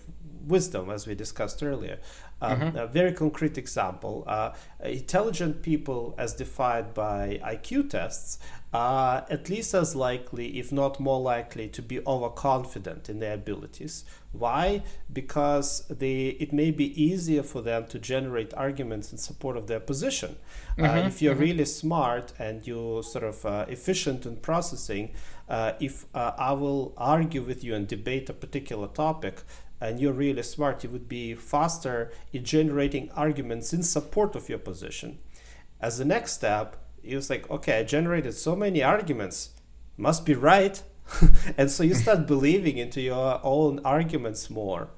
[0.48, 2.00] wisdom, as we discussed earlier.
[2.42, 2.78] Uh, mm-hmm.
[2.78, 4.52] A very concrete example uh,
[4.84, 8.40] intelligent people, as defined by IQ tests,
[8.76, 14.04] are at least as likely, if not more likely, to be overconfident in their abilities.
[14.32, 14.84] Why?
[15.12, 19.80] Because they, it may be easier for them to generate arguments in support of their
[19.80, 20.36] position.
[20.78, 20.98] Uh, mm-hmm.
[20.98, 21.44] Uh, if you're mm-hmm.
[21.44, 25.14] really smart and you're sort of uh, efficient in processing,
[25.48, 29.42] uh, if uh, I will argue with you and debate a particular topic,
[29.80, 34.60] and you're really smart, you would be faster in generating arguments in support of your
[34.60, 35.20] position.
[35.80, 39.52] As the next step, it was like, okay, I generated so many arguments,
[39.98, 40.82] must be right.
[41.58, 44.90] and so you start believing into your own arguments more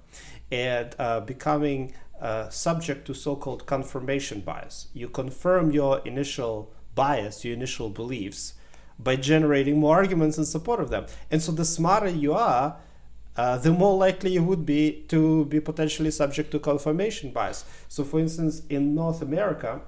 [0.52, 4.88] and uh, becoming uh, subject to so called confirmation bias.
[4.94, 8.54] You confirm your initial bias, your initial beliefs,
[8.98, 11.06] by generating more arguments in support of them.
[11.30, 12.78] And so the smarter you are,
[13.36, 17.66] uh, the more likely you would be to be potentially subject to confirmation bias.
[17.88, 19.82] So, for instance, in North America,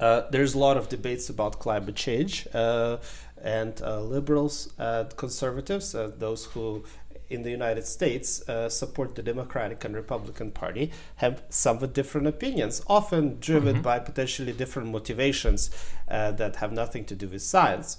[0.00, 2.98] uh, there's a lot of debates about climate change, uh,
[3.42, 6.84] and uh, liberals and conservatives, uh, those who
[7.30, 12.82] in the United States uh, support the Democratic and Republican Party, have somewhat different opinions,
[12.86, 13.82] often driven mm-hmm.
[13.82, 15.70] by potentially different motivations
[16.08, 17.98] that have nothing to do with science.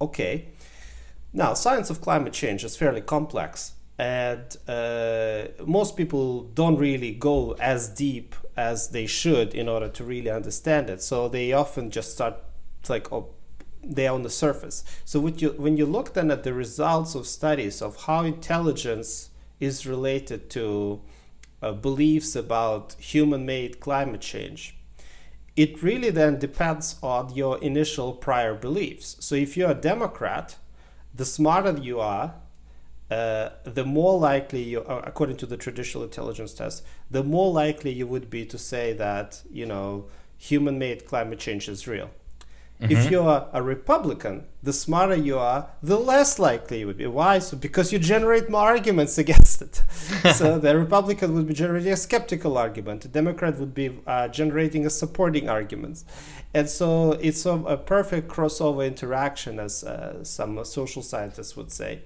[0.00, 0.46] Okay,
[1.32, 7.52] now science of climate change is fairly complex and uh, most people don't really go
[7.60, 11.02] as deep as they should in order to really understand it.
[11.02, 12.36] So they often just start
[12.88, 13.28] like oh,
[13.82, 14.84] they're on the surface.
[15.04, 19.30] So when you when you look then at the results of studies of how intelligence
[19.60, 21.00] is related to
[21.62, 24.76] uh, beliefs about human-made climate change,
[25.56, 29.16] it really then depends on your initial prior beliefs.
[29.20, 30.56] So if you're a Democrat,
[31.14, 32.34] the smarter you are,
[33.10, 37.92] uh, the more likely you, uh, according to the traditional intelligence test, the more likely
[37.92, 40.06] you would be to say that you know
[40.38, 42.10] human-made climate change is real.
[42.80, 42.92] Mm-hmm.
[42.92, 47.06] If you are a Republican, the smarter you are, the less likely you would be.
[47.06, 47.38] Why?
[47.38, 49.82] So because you generate more arguments against it.
[50.34, 53.02] so the Republican would be generating a skeptical argument.
[53.02, 56.04] The Democrat would be uh, generating a supporting argument.
[56.52, 62.02] And so it's a, a perfect crossover interaction, as uh, some social scientists would say.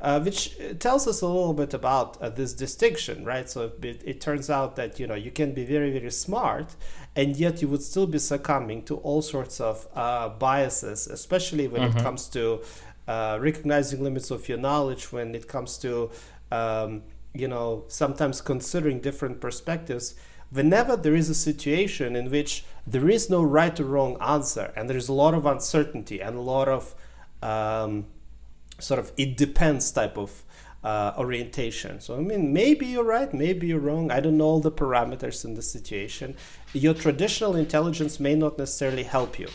[0.00, 3.50] Uh, which tells us a little bit about uh, this distinction, right?
[3.50, 6.74] So it, it, turns out that you know you can be very very smart,
[7.14, 11.82] and yet you would still be succumbing to all sorts of uh, biases, especially when
[11.82, 11.98] mm-hmm.
[11.98, 12.62] it comes to
[13.08, 16.10] uh, recognizing limits of your knowledge, when it comes to
[16.50, 17.02] um,
[17.34, 20.14] you know sometimes considering different perspectives.
[20.50, 24.88] Whenever there is a situation in which there is no right or wrong answer, and
[24.88, 26.94] there is a lot of uncertainty and a lot of
[27.42, 28.06] um,
[28.80, 30.44] sort of it depends type of
[30.82, 32.00] uh, orientation.
[32.00, 34.10] So, I mean, maybe you're right, maybe you're wrong.
[34.10, 36.36] I don't know all the parameters in the situation.
[36.72, 39.48] Your traditional intelligence may not necessarily help you.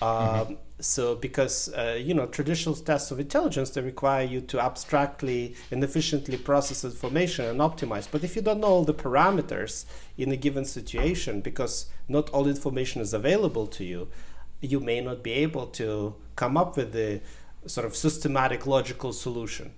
[0.00, 0.52] mm-hmm.
[0.52, 5.56] Um, so, because, uh, you know, traditional tests of intelligence, they require you to abstractly
[5.72, 8.06] and efficiently process information and optimize.
[8.08, 9.86] But if you don't know all the parameters
[10.16, 14.08] in a given situation, because not all information is available to you,
[14.60, 17.20] you may not be able to come up with the
[17.68, 19.72] sort of systematic logical solution.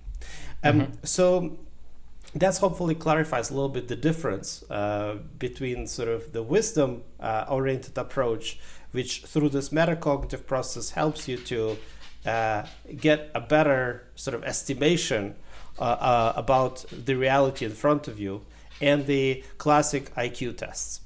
[0.62, 0.92] Um, mm-hmm.
[1.04, 1.58] So
[2.34, 7.46] that's hopefully clarifies a little bit the difference uh, between sort of the wisdom uh,
[7.48, 8.58] oriented approach,
[8.92, 11.76] which through this metacognitive process helps you to
[12.26, 12.64] uh,
[12.96, 15.34] get a better sort of estimation
[15.78, 18.44] uh, uh, about the reality in front of you,
[18.80, 21.00] and the classic IQ tests.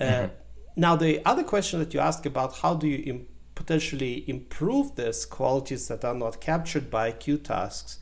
[0.00, 0.34] Uh, mm-hmm.
[0.76, 3.26] Now, the other question that you ask about how do you
[3.62, 7.98] potentially improve this, qualities that are not captured by IQ tasks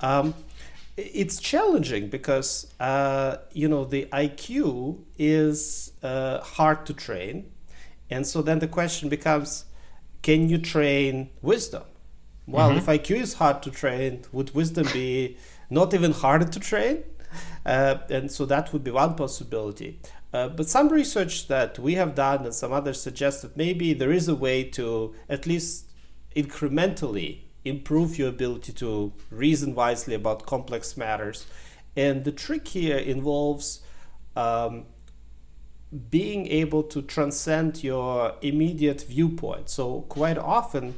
[0.00, 0.34] um,
[0.96, 7.50] it's challenging because uh, you know the IQ is uh, hard to train,
[8.10, 9.64] and so then the question becomes,
[10.22, 11.82] can you train wisdom?
[12.46, 12.78] Well, mm-hmm.
[12.78, 15.36] if IQ is hard to train, would wisdom be
[15.68, 17.02] not even harder to train?
[17.66, 19.98] Uh, and so that would be one possibility.
[20.36, 24.12] Uh, but some research that we have done and some others suggest that maybe there
[24.12, 25.86] is a way to at least
[26.36, 31.46] incrementally improve your ability to reason wisely about complex matters.
[31.96, 33.80] And the trick here involves
[34.36, 34.84] um,
[36.10, 39.70] being able to transcend your immediate viewpoint.
[39.70, 40.96] So, quite often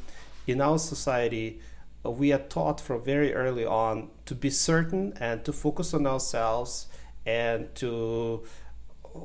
[0.48, 1.60] in our society,
[2.04, 6.08] uh, we are taught from very early on to be certain and to focus on
[6.08, 6.88] ourselves
[7.24, 8.42] and to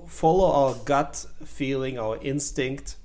[0.07, 2.97] follow our gut feeling, our instinct.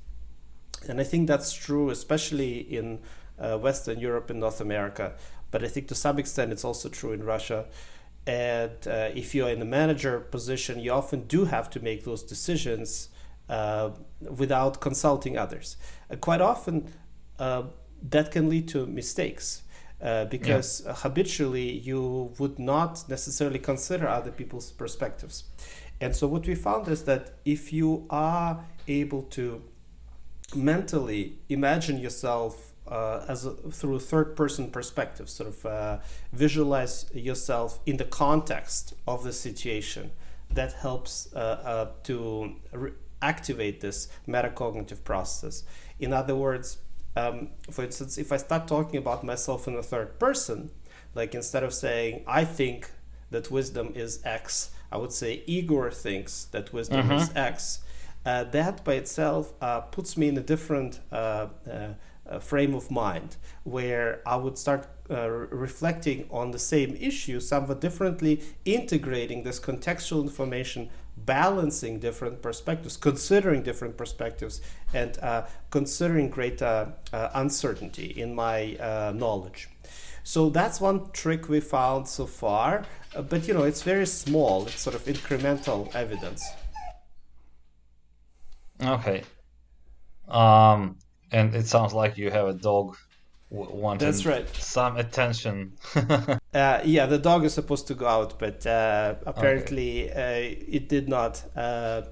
[0.89, 3.01] And I think that's true, especially in
[3.39, 5.15] uh, Western Europe and North America.
[5.51, 7.67] But I think to some extent it's also true in Russia.
[8.27, 12.23] And uh, if you're in a manager position, you often do have to make those
[12.23, 13.09] decisions
[13.49, 15.77] uh, without consulting others.
[16.11, 16.93] Uh, quite often,
[17.39, 17.63] uh,
[18.11, 19.63] that can lead to mistakes.
[20.01, 20.95] Uh, because yeah.
[20.95, 25.43] habitually you would not necessarily consider other people's perspectives.
[26.01, 29.63] And so, what we found is that if you are able to
[30.55, 35.99] mentally imagine yourself uh, as a, through a third person perspective, sort of uh,
[36.33, 40.11] visualize yourself in the context of the situation.
[40.51, 45.65] That helps uh, uh to re- activate this metacognitive process.
[46.01, 46.79] In other words,
[47.17, 50.71] um, for instance, if I start talking about myself in the third person,
[51.15, 52.91] like instead of saying I think
[53.31, 57.13] that wisdom is X, I would say Igor thinks that wisdom mm-hmm.
[57.13, 57.81] is X.
[58.27, 61.47] Uh, that by itself uh, puts me in a different uh,
[62.41, 68.43] frame of mind where I would start uh, reflecting on the same issue somewhat differently,
[68.67, 74.61] integrating this contextual information, balancing different perspectives, considering different perspectives,
[74.93, 79.69] and uh, considering greater uh, uncertainty in my uh, knowledge.
[80.29, 82.85] So that's one trick we found so far,
[83.17, 84.67] uh, but you know it's very small.
[84.67, 86.47] It's sort of incremental evidence.
[88.83, 89.23] Okay.
[90.29, 90.99] Um,
[91.33, 92.99] and it sounds like you have a dog
[93.49, 94.47] wanting That's right.
[94.55, 95.73] some attention.
[95.97, 100.59] uh, yeah, the dog is supposed to go out, but uh, apparently okay.
[100.59, 101.43] uh, it did not.
[101.57, 102.03] Uh,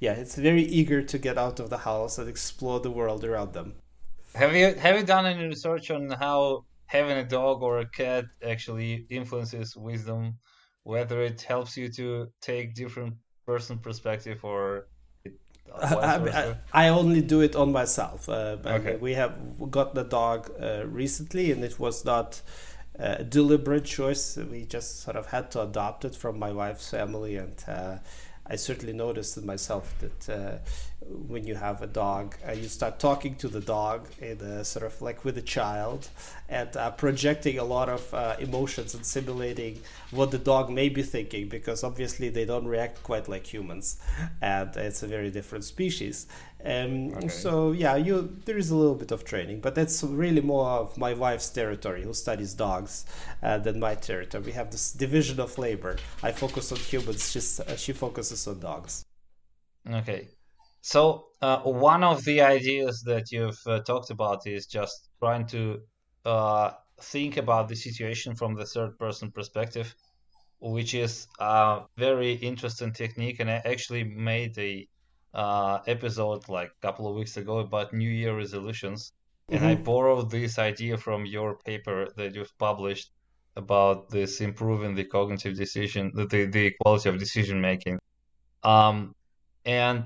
[0.00, 3.52] yeah, it's very eager to get out of the house and explore the world around
[3.52, 3.74] them.
[4.34, 8.24] Have you have you done any research on how having a dog or a cat
[8.44, 10.38] actually influences wisdom?
[10.82, 13.14] Whether it helps you to take different
[13.44, 14.86] person perspective or
[15.74, 18.28] I, I, only do it on myself.
[18.28, 18.96] Uh, okay.
[18.96, 19.34] We have
[19.70, 22.40] got the dog uh, recently, and it was not
[22.94, 24.36] a deliberate choice.
[24.36, 27.98] We just sort of had to adopt it from my wife's family, and uh,
[28.46, 30.58] I certainly noticed in myself that uh,
[31.28, 34.84] when you have a dog, uh, you start talking to the dog in a sort
[34.84, 36.08] of like with a child
[36.48, 39.80] and uh, projecting a lot of uh, emotions and simulating
[40.10, 43.98] what the dog may be thinking because obviously they don't react quite like humans
[44.40, 46.26] and it's a very different species.
[46.64, 47.28] Um, okay.
[47.28, 50.98] So yeah, you there is a little bit of training, but that's really more of
[50.98, 53.04] my wife's territory, who studies dogs,
[53.42, 54.42] uh, than my territory.
[54.42, 55.98] We have this division of labor.
[56.24, 59.04] I focus on humans; she's, uh, she focuses on dogs.
[59.88, 60.26] Okay,
[60.86, 65.80] so uh, one of the ideas that you've uh, talked about is just trying to
[66.24, 66.70] uh,
[67.00, 69.92] think about the situation from the third person perspective,
[70.60, 73.40] which is a very interesting technique.
[73.40, 74.86] And I actually made a
[75.34, 79.12] uh, episode like a couple of weeks ago about New Year resolutions,
[79.50, 79.56] mm-hmm.
[79.56, 79.82] and I mm-hmm.
[79.82, 83.10] borrowed this idea from your paper that you've published
[83.56, 87.98] about this improving the cognitive decision, the the quality of decision making.
[88.62, 89.16] Um,
[89.64, 90.04] and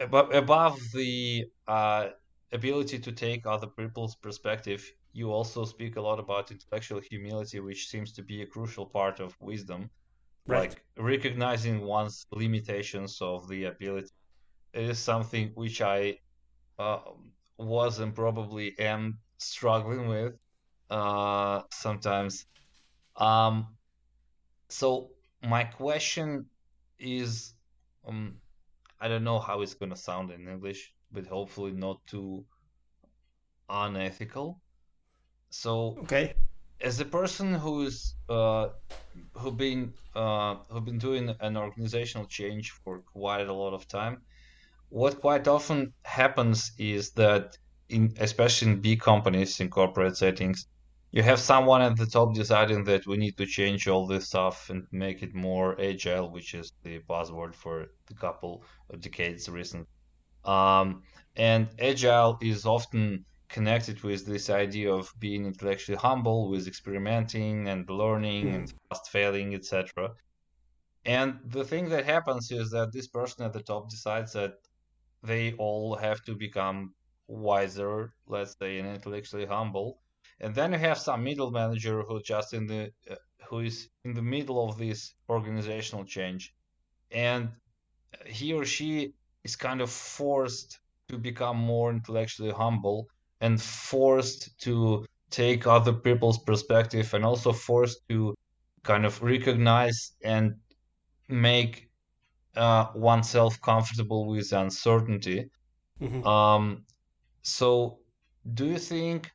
[0.00, 2.08] above the uh,
[2.52, 7.88] ability to take other people's perspective, you also speak a lot about intellectual humility, which
[7.88, 9.90] seems to be a crucial part of wisdom.
[10.46, 10.70] Right.
[10.70, 14.08] Like recognizing one's limitations of the ability.
[14.72, 16.18] It is something which I
[16.78, 17.00] uh,
[17.58, 20.34] was and probably am struggling with
[20.88, 22.46] uh, sometimes.
[23.16, 23.76] Um,
[24.68, 25.10] so
[25.42, 26.46] my question
[26.98, 27.54] is
[28.06, 28.39] um,
[29.00, 32.44] I don't know how it's gonna sound in English, but hopefully not too
[33.68, 34.60] unethical.
[35.50, 36.34] So okay,
[36.80, 38.68] as a person who's uh,
[39.34, 44.22] who been uh, who been doing an organizational change for quite a lot of time,
[44.88, 47.56] what quite often happens is that
[47.88, 50.66] in especially in big companies in corporate settings,
[51.12, 54.70] you have someone at the top deciding that we need to change all this stuff
[54.70, 59.88] and make it more agile, which is the buzzword for a couple of decades recent.
[60.44, 61.02] Um,
[61.34, 67.90] and agile is often connected with this idea of being intellectually humble, with experimenting and
[67.90, 68.54] learning mm.
[68.54, 70.12] and fast failing, etc.
[71.04, 74.54] And the thing that happens is that this person at the top decides that
[75.24, 76.94] they all have to become
[77.26, 79.98] wiser, let's say, and intellectually humble
[80.40, 83.14] and then you have some middle manager who just in the uh,
[83.48, 86.54] who is in the middle of this organizational change
[87.10, 87.48] and
[88.26, 89.12] he or she
[89.44, 93.08] is kind of forced to become more intellectually humble
[93.40, 98.34] and forced to take other people's perspective and also forced to
[98.82, 100.54] kind of recognize and
[101.28, 101.88] make
[102.56, 105.48] uh, oneself comfortable with uncertainty.
[106.00, 106.26] Mm-hmm.
[106.26, 106.84] Um,
[107.42, 107.98] so,
[108.54, 109.30] do you think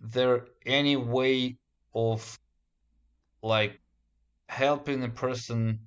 [0.00, 1.58] there any way
[1.94, 2.38] of
[3.42, 3.80] like
[4.48, 5.80] helping a person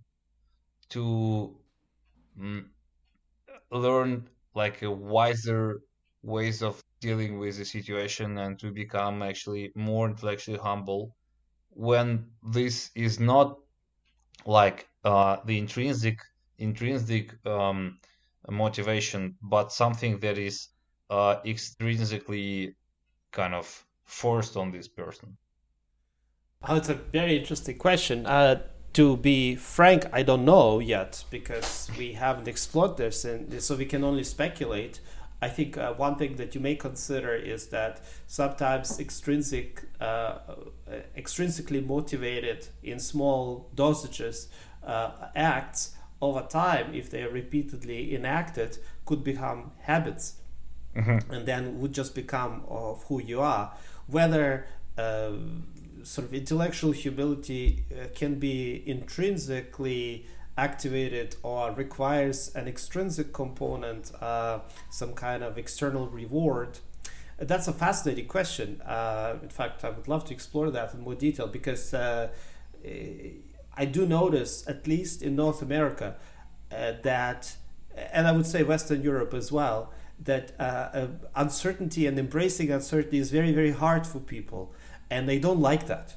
[0.89, 1.57] to
[2.39, 2.65] mm,
[3.71, 5.81] learn like a wiser
[6.21, 11.15] ways of dealing with the situation and to become actually more intellectually humble
[11.71, 13.59] when this is not
[14.45, 16.19] like uh, the intrinsic
[16.59, 17.99] intrinsic um,
[18.49, 20.69] motivation but something that is
[21.09, 22.75] uh, extrinsically
[23.31, 25.37] kind of forced on this person?
[26.67, 28.25] Oh, it's a very interesting question.
[28.25, 28.61] Uh,
[28.93, 33.85] to be frank, I don't know yet because we haven't explored this, and so we
[33.85, 34.99] can only speculate.
[35.41, 40.37] I think uh, one thing that you may consider is that sometimes extrinsic, uh,
[41.17, 44.47] extrinsically motivated in small dosages
[44.85, 50.35] uh, acts over time, if they are repeatedly enacted, could become habits,
[50.95, 51.33] mm-hmm.
[51.33, 53.73] and then would just become of who you are
[54.07, 55.31] whether uh,
[56.03, 60.25] sort of intellectual humility uh, can be intrinsically
[60.57, 66.79] activated or requires an extrinsic component, uh, some kind of external reward.
[67.39, 68.79] That's a fascinating question.
[68.81, 72.29] Uh, in fact, I would love to explore that in more detail because uh,
[73.75, 76.15] I do notice, at least in North America,
[76.71, 77.55] uh, that,
[77.95, 79.91] and I would say Western Europe as well,
[80.23, 84.73] that uh, uh, uncertainty and embracing uncertainty is very very hard for people
[85.09, 86.15] and they don't like that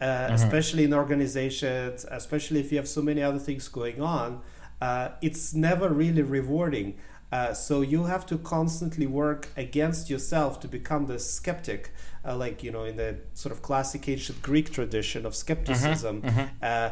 [0.00, 0.34] uh, mm-hmm.
[0.34, 4.40] especially in organizations especially if you have so many other things going on
[4.80, 6.96] uh, it's never really rewarding
[7.32, 11.90] uh, so you have to constantly work against yourself to become the skeptic,
[12.24, 16.22] uh, like you know in the sort of classic ancient Greek tradition of skepticism.
[16.22, 16.46] Mm-hmm, mm-hmm.
[16.62, 16.90] Uh,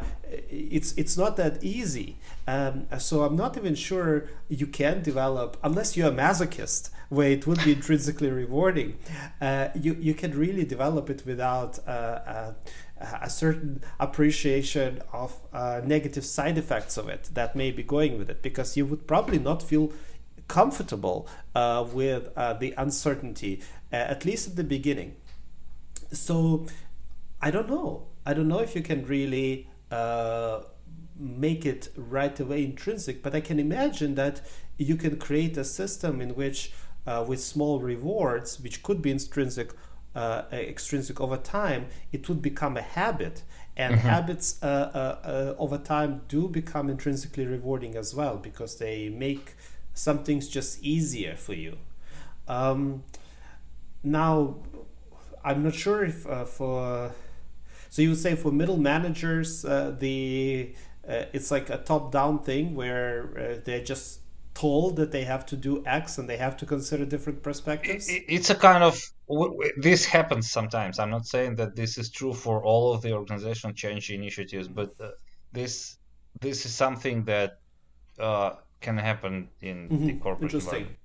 [0.51, 2.19] it's it's not that easy.
[2.49, 7.47] Um, so I'm not even sure you can develop unless you're a masochist, where it
[7.47, 8.99] would be intrinsically rewarding.
[9.41, 12.53] Uh, you you can really develop it without uh,
[13.23, 18.31] a certain appreciation of uh, negative side effects of it that may be going with
[18.31, 19.93] it because you would probably not feel
[20.49, 25.15] comfortable uh, with uh, the uncertainty uh, at least at the beginning
[26.13, 26.67] so
[27.41, 30.61] i don't know i don't know if you can really uh,
[31.17, 34.41] make it right away intrinsic but i can imagine that
[34.77, 36.73] you can create a system in which
[37.07, 39.73] uh, with small rewards which could be intrinsic
[40.15, 43.43] uh, extrinsic over time, it would become a habit.
[43.77, 44.09] And mm-hmm.
[44.09, 49.55] habits uh, uh, uh, over time do become intrinsically rewarding as well because they make
[49.95, 51.79] some things just easier for you.
[52.47, 53.05] Um,
[54.03, 54.57] now,
[55.45, 57.13] I'm not sure if uh, for
[57.89, 60.75] so you would say for middle managers uh, the
[61.07, 64.21] it's like a top-down thing where they're just
[64.55, 68.07] told that they have to do X and they have to consider different perspectives?
[68.09, 68.99] It's a kind of
[69.77, 70.99] this happens sometimes.
[70.99, 74.95] I'm not saying that this is true for all of the organizational change initiatives, but
[75.01, 75.11] uh,
[75.53, 75.99] this
[76.41, 77.59] this is something that
[78.19, 80.07] uh, can happen in mm-hmm.
[80.07, 80.75] the corporate Interesting.
[80.75, 80.99] environment.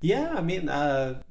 [0.00, 1.22] Yeah, I mean, uh,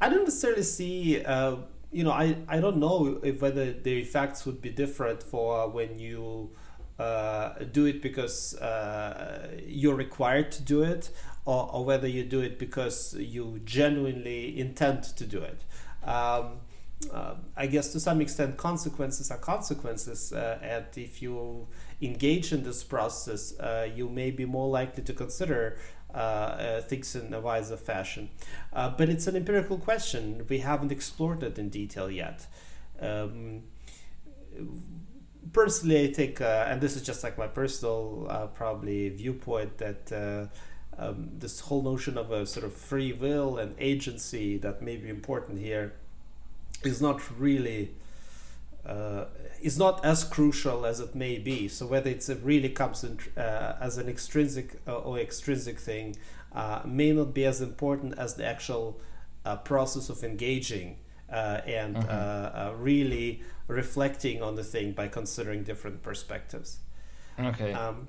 [0.00, 1.24] I don't necessarily see.
[1.24, 1.56] Uh,
[1.90, 5.98] you know, I, I don't know if whether the effects would be different for when
[5.98, 6.50] you
[6.98, 11.10] uh, do it because uh, you're required to do it
[11.44, 15.64] or, or, whether you do it because you genuinely intend to do it.
[16.08, 16.58] Um,
[17.12, 21.66] uh, I guess to some extent, consequences are consequences, uh, and if you
[22.04, 25.78] engage in this process, uh, you may be more likely to consider
[26.14, 28.30] uh, things in a wiser fashion.
[28.72, 30.46] but it's an empirical question.
[30.48, 32.46] We haven't explored it in detail yet.
[33.00, 33.64] Um,
[35.52, 40.12] personally, I think, uh, and this is just like my personal uh, probably viewpoint, that
[40.12, 40.46] uh,
[41.00, 45.08] um, this whole notion of a sort of free will and agency that may be
[45.08, 45.94] important here
[46.82, 47.94] is not really.
[48.86, 49.24] Uh,
[49.62, 51.68] is not as crucial as it may be.
[51.68, 56.16] So whether it really comes in, uh, as an extrinsic uh, or extrinsic thing
[56.84, 59.00] may not be as important as the actual
[59.64, 60.98] process of engaging
[61.34, 62.08] uh, and mm-hmm.
[62.08, 66.78] uh, uh, really reflecting on the thing by considering different perspectives.
[67.38, 67.72] Okay.
[67.72, 68.08] Um,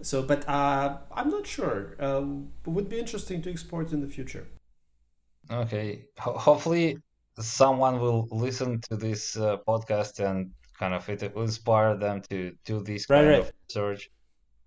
[0.00, 1.96] so, but uh, I'm not sure.
[1.98, 4.46] Um, it would be interesting to explore in the future.
[5.50, 6.04] Okay.
[6.18, 6.98] Ho- hopefully,
[7.40, 12.52] someone will listen to this uh, podcast and kind of it will inspire them to
[12.64, 13.40] do this kind right, right.
[13.40, 14.10] of research.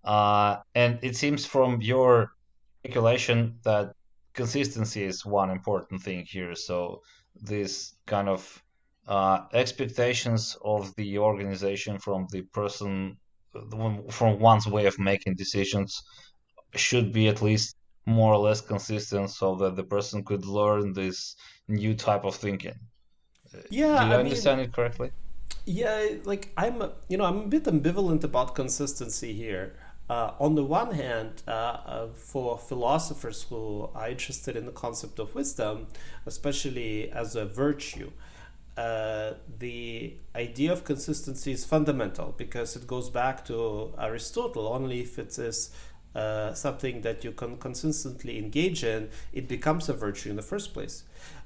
[0.03, 2.31] Uh, and it seems from your
[2.83, 3.93] calculation that
[4.33, 6.55] consistency is one important thing here.
[6.55, 7.01] So
[7.35, 8.63] this kind of
[9.07, 13.17] uh, expectations of the organization from the person
[14.09, 16.01] from one's way of making decisions
[16.75, 17.75] should be at least
[18.05, 21.35] more or less consistent so that the person could learn this
[21.67, 22.75] new type of thinking.
[23.69, 25.11] Yeah do you I understand mean, it correctly?
[25.65, 29.75] yeah like i'm you know i'm a bit ambivalent about consistency here.
[30.09, 35.19] Uh, on the one hand, uh, uh, for philosophers who are interested in the concept
[35.19, 35.87] of wisdom,
[36.25, 38.11] especially as a virtue,
[38.75, 44.67] uh, the idea of consistency is fundamental because it goes back to Aristotle.
[44.67, 45.71] Only if it is
[46.15, 50.73] uh, something that you can consistently engage in, it becomes a virtue in the first
[50.73, 51.03] place.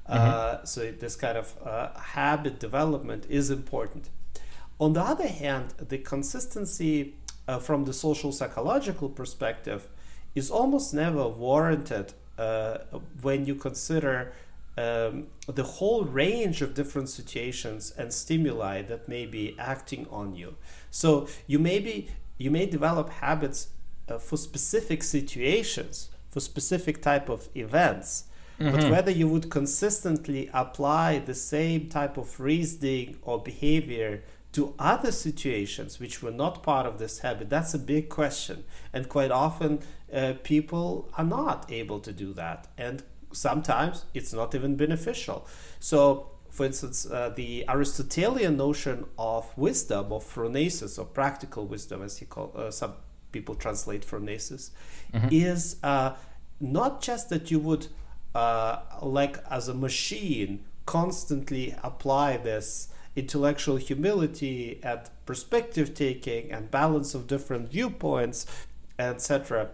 [0.08, 0.66] Uh, mm-hmm.
[0.66, 1.54] so this kind of
[1.96, 4.10] habit development is important.
[4.80, 7.16] On the other hand, the consistency
[7.48, 9.88] uh, from the social psychological perspective
[10.34, 12.80] is almost never warranted uh,
[13.22, 14.34] when you consider
[14.78, 20.56] um, the whole range of different situations and stimuli that may be acting on you.
[20.92, 23.70] So you may be you may develop habits
[24.08, 28.26] uh, for specific situations, for specific type of events.
[28.60, 28.76] Mm-hmm.
[28.76, 35.12] But whether you would consistently apply the same type of reasoning or behavior to other
[35.12, 37.50] situations which were not part of this habit?
[37.50, 38.64] That's a big question.
[38.94, 39.80] And quite often,
[40.14, 42.70] uh, people are not able to do that.
[42.78, 43.04] And
[43.34, 45.46] sometimes it's not even beneficial.
[45.82, 52.20] So, for instance, uh, the Aristotelian notion of wisdom, of phronesis, or practical wisdom, as
[52.20, 52.94] he call, uh, some
[53.38, 54.64] people translate phronesis,
[55.14, 55.28] mm-hmm.
[55.32, 56.12] is uh,
[56.78, 57.88] not just that you would,
[58.34, 60.52] uh, like as a machine,
[60.86, 62.68] constantly apply this
[63.16, 68.40] intellectual humility and perspective taking and balance of different viewpoints,
[68.98, 69.70] etc.,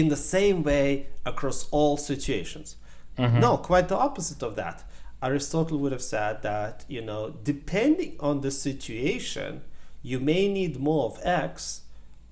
[0.00, 0.86] in the same way
[1.32, 2.76] across all situations.
[3.18, 3.40] Mm-hmm.
[3.40, 4.84] No, quite the opposite of that.
[5.22, 9.62] Aristotle would have said that, you know, depending on the situation,
[10.02, 11.82] you may need more of X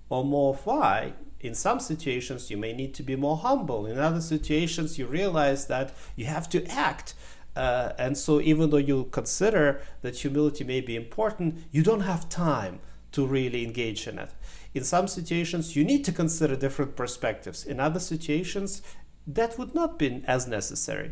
[0.09, 1.13] or more of Y.
[1.41, 3.87] In some situations, you may need to be more humble.
[3.87, 7.15] In other situations, you realize that you have to act
[7.59, 12.29] uh, and so even though you consider that humility may be important, you don't have
[12.29, 12.79] time
[13.11, 14.31] to really engage in it.
[14.75, 17.65] In some situations, you need to consider different perspectives.
[17.65, 18.81] In other situations,
[19.27, 21.11] that would not be as necessary.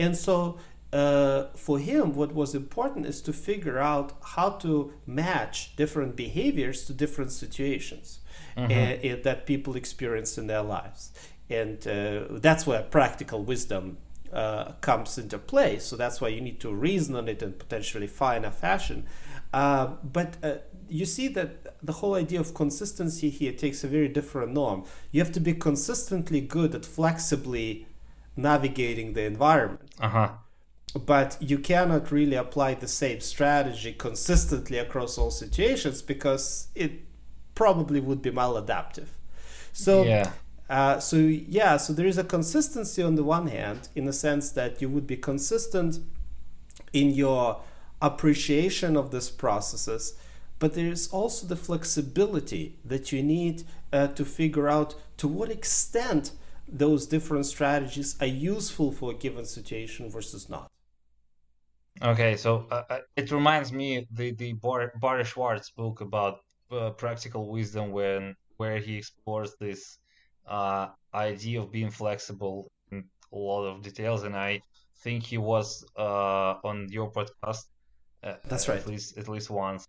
[0.00, 0.58] And so
[0.92, 6.84] uh, for him, what was important is to figure out how to match different behaviors
[6.86, 8.20] to different situations
[8.56, 8.72] mm-hmm.
[8.72, 11.12] uh, that people experience in their lives.
[11.50, 13.98] And uh, that's where practical wisdom
[14.32, 15.78] uh, comes into play.
[15.78, 19.06] So that's why you need to reason on it in potentially finer fashion.
[19.52, 20.56] Uh, but uh,
[20.88, 24.84] you see that the whole idea of consistency here takes a very different norm.
[25.10, 27.86] You have to be consistently good at flexibly
[28.36, 29.90] navigating the environment.
[30.00, 30.30] Uh-huh.
[31.06, 36.92] But you cannot really apply the same strategy consistently across all situations because it
[37.54, 39.08] probably would be maladaptive.
[39.72, 40.30] So yeah.
[40.68, 44.50] Uh, so yeah, so there is a consistency on the one hand, in the sense
[44.50, 45.98] that you would be consistent
[46.92, 47.62] in your
[48.02, 50.14] appreciation of these processes,
[50.58, 55.50] but there is also the flexibility that you need uh, to figure out to what
[55.50, 56.32] extent
[56.68, 60.70] those different strategies are useful for a given situation versus not.
[62.02, 66.38] Okay, so uh, uh it reminds me the the Bar- Barry Schwartz book about
[66.70, 69.98] uh, practical wisdom when where he explores this
[70.46, 74.60] uh, idea of being flexible in a lot of details, and I
[75.02, 77.64] think he was uh, on your podcast.
[78.22, 78.78] Uh, That's right.
[78.78, 79.86] At least at least once.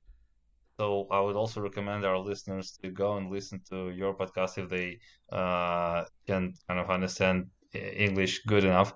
[0.80, 4.70] So I would also recommend our listeners to go and listen to your podcast if
[4.70, 5.00] they
[5.32, 8.94] uh, can kind of understand English good enough.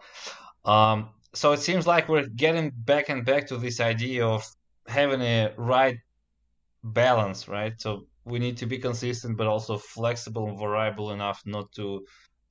[0.63, 4.45] Um, so it seems like we're getting back and back to this idea of
[4.87, 5.97] having a right
[6.83, 7.73] balance, right?
[7.79, 12.05] So we need to be consistent but also flexible and variable enough not to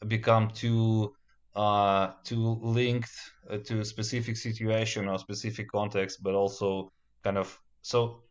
[0.08, 1.14] become too
[1.54, 3.12] uh, too linked
[3.50, 6.90] uh, to a specific situation or specific context but also
[7.22, 8.22] kind of so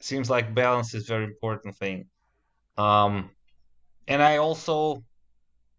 [0.00, 2.06] seems like balance is very important thing
[2.78, 3.30] um,
[4.08, 5.02] and i also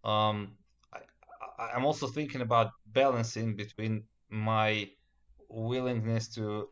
[0.04, 0.56] um,
[0.94, 4.04] I, i'm also thinking about balancing between
[4.34, 4.90] my
[5.48, 6.68] willingness to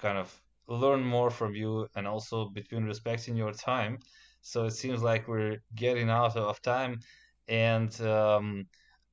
[0.00, 0.32] kind of
[0.68, 3.98] learn more from you and also between respecting your time.
[4.40, 7.00] So it seems like we're getting out of time.
[7.48, 8.66] And um,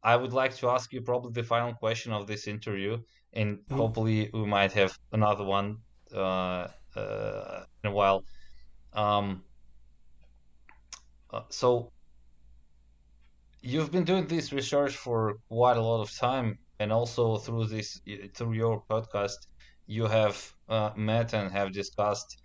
[0.04, 3.00] I would like to ask you probably the final question of this interview.
[3.34, 3.76] And mm-hmm.
[3.76, 5.78] hopefully, we might have another one
[6.14, 8.24] uh, uh, in a while.
[8.94, 9.44] Um,
[11.32, 11.92] uh, so,
[13.62, 18.02] you've been doing this research for quite a lot of time, and also through this
[18.34, 19.48] through your podcast,
[19.88, 22.42] you have uh, met and have discussed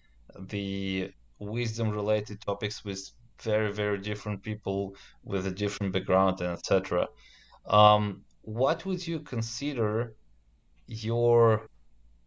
[0.48, 3.10] the wisdom related topics with
[3.42, 7.06] very very different people with a different background and etc
[7.66, 10.14] um, what would you consider
[10.86, 11.68] your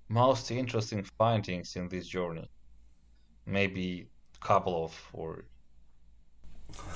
[0.10, 2.50] most interesting findings in this journey?
[3.46, 5.46] Maybe a couple of or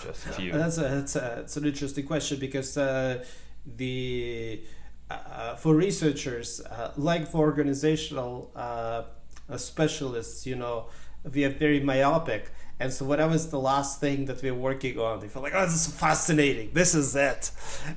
[0.03, 0.51] just a few.
[0.51, 3.23] That's a that's, a, that's an interesting question because uh,
[3.65, 4.63] the
[5.11, 9.03] uh, for researchers, uh, like for organizational uh,
[9.57, 10.87] specialists, you know,
[11.33, 12.51] we are very myopic.
[12.79, 15.65] And so whatever is the last thing that we're working on, they feel like, oh,
[15.65, 16.71] this is fascinating.
[16.73, 17.51] This is it.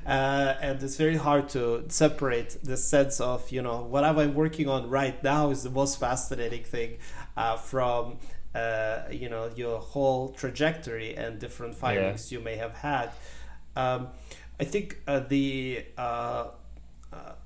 [0.05, 4.69] Uh, and it's very hard to separate the sense of, you know, whatever I'm working
[4.69, 6.97] on right now is the most fascinating thing
[7.35, 8.17] uh, from,
[8.53, 12.37] uh, you know, your whole trajectory and different findings yeah.
[12.37, 13.09] you may have had.
[13.75, 14.09] Um,
[14.59, 15.83] I think the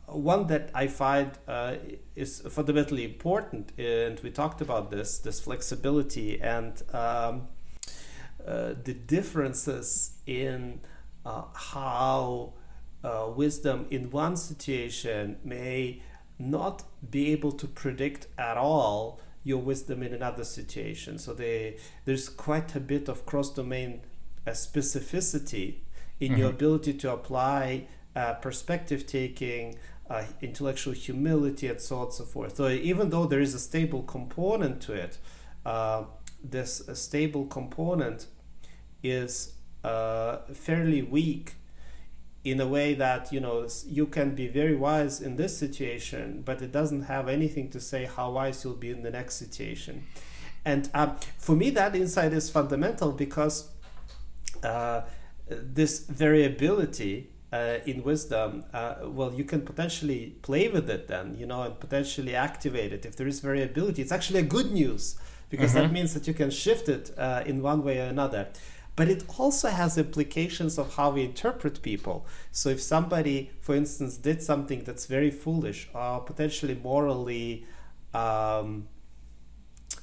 [0.08, 1.76] one that I find uh,
[2.16, 7.48] is fundamentally important, and we talked about this this flexibility and um,
[8.46, 10.82] uh, the differences in
[11.26, 12.54] uh, how
[13.04, 16.02] uh, wisdom in one situation may
[16.38, 21.18] not be able to predict at all your wisdom in another situation.
[21.18, 24.02] So they, there's quite a bit of cross domain
[24.46, 25.80] uh, specificity
[26.20, 26.40] in mm-hmm.
[26.40, 29.76] your ability to apply uh, perspective taking
[30.10, 32.56] uh, intellectual humility, and so on and so forth.
[32.56, 35.18] So even though there is a stable component to it,
[35.66, 36.04] uh,
[36.44, 38.28] this stable component
[39.04, 39.54] is
[39.84, 41.56] uh, fairly weak
[42.44, 46.62] in a way that you know you can be very wise in this situation, but
[46.62, 50.06] it doesn't have anything to say how wise you'll be in the next situation.
[50.66, 53.70] And um, for me, that insight is fundamental because
[54.64, 55.02] uh,
[55.48, 61.46] this variability uh, in wisdom, uh, well, you can potentially play with it then, you
[61.46, 63.06] know, and potentially activate it.
[63.06, 65.18] If there is variability, it's actually a good news
[65.50, 65.80] because mm-hmm.
[65.80, 68.48] that means that you can shift it uh, in one way or another.
[69.00, 72.26] but it also has implications of how we interpret people.
[72.52, 77.66] So if somebody, for instance, did something that's very foolish or potentially morally
[78.14, 78.90] um,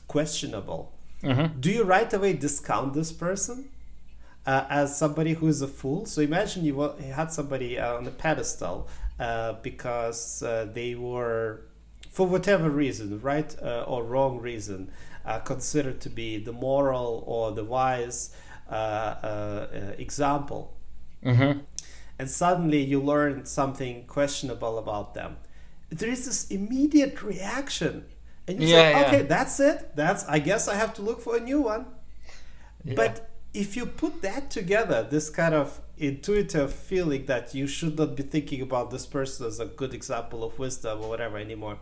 [0.08, 1.60] questionable, mm-hmm.
[1.60, 3.68] do you right away discount this person?
[4.46, 6.06] Uh, as somebody who is a fool.
[6.06, 6.80] So imagine you,
[7.12, 8.86] had somebody on a pedestal
[9.18, 11.62] uh, because uh, they were,
[12.10, 14.92] for whatever reason, right uh, or wrong reason,
[15.24, 18.36] uh, considered to be the moral or the wise
[18.70, 19.66] uh,
[19.98, 20.76] example.
[21.24, 21.58] Mm-hmm.
[22.18, 25.38] And suddenly you learn something questionable about them.
[25.90, 28.04] There is this immediate reaction.
[28.46, 29.26] And you yeah, say, okay, yeah.
[29.26, 29.96] that's it.
[29.96, 31.86] That's I guess I have to look for a new one.
[32.84, 32.94] Yeah.
[32.94, 38.14] But if you put that together, this kind of intuitive feeling that you should not
[38.14, 41.78] be thinking about this person as a good example of wisdom or whatever anymore,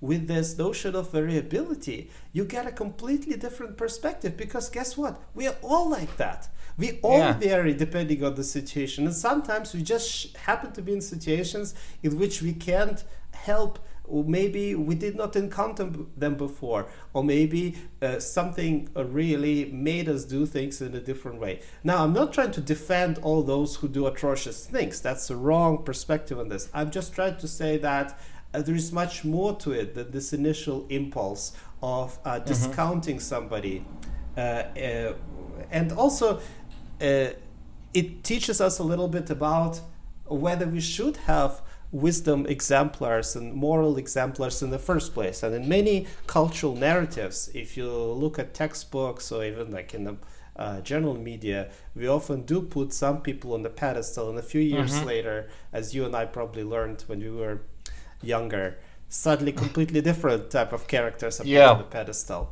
[0.00, 5.20] with this notion of variability, you get a completely different perspective because guess what?
[5.34, 6.48] We are all like that.
[6.78, 7.32] We all yeah.
[7.34, 9.06] vary depending on the situation.
[9.06, 13.78] And sometimes we just happen to be in situations in which we can't help
[14.08, 20.24] or maybe we did not encounter them before, or maybe uh, something really made us
[20.24, 21.60] do things in a different way.
[21.84, 25.00] Now, I'm not trying to defend all those who do atrocious things.
[25.00, 26.68] That's a wrong perspective on this.
[26.72, 28.18] I'm just trying to say that
[28.54, 31.52] uh, there is much more to it than this initial impulse
[31.82, 32.46] of uh, mm-hmm.
[32.46, 33.22] discounting mm-hmm.
[33.22, 33.84] somebody.
[34.36, 35.14] Uh, uh,
[35.70, 36.40] and also,
[37.00, 37.28] uh,
[37.94, 39.80] it teaches us a little bit about
[40.26, 45.42] whether we should have wisdom exemplars and moral exemplars in the first place.
[45.42, 50.16] And in many cultural narratives, if you look at textbooks or even like in the
[50.56, 54.28] uh, general media, we often do put some people on the pedestal.
[54.28, 55.06] And a few years mm-hmm.
[55.06, 57.60] later, as you and I probably learned when we were
[58.22, 58.76] younger,
[59.08, 61.70] suddenly completely different type of characters appear yeah.
[61.70, 62.50] on the pedestal.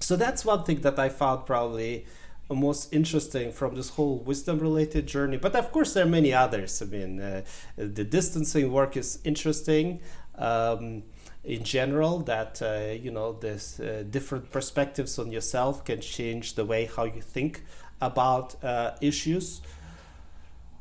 [0.00, 2.06] So that's one thing that I found probably
[2.50, 5.36] most interesting from this whole wisdom related journey.
[5.36, 6.82] But of course, there are many others.
[6.82, 7.42] I mean, uh,
[7.76, 10.00] the distancing work is interesting.
[10.36, 11.04] Um,
[11.44, 16.64] in general, that uh, you know, this uh, different perspectives on yourself can change the
[16.64, 17.64] way how you think
[18.00, 19.60] about uh, issues.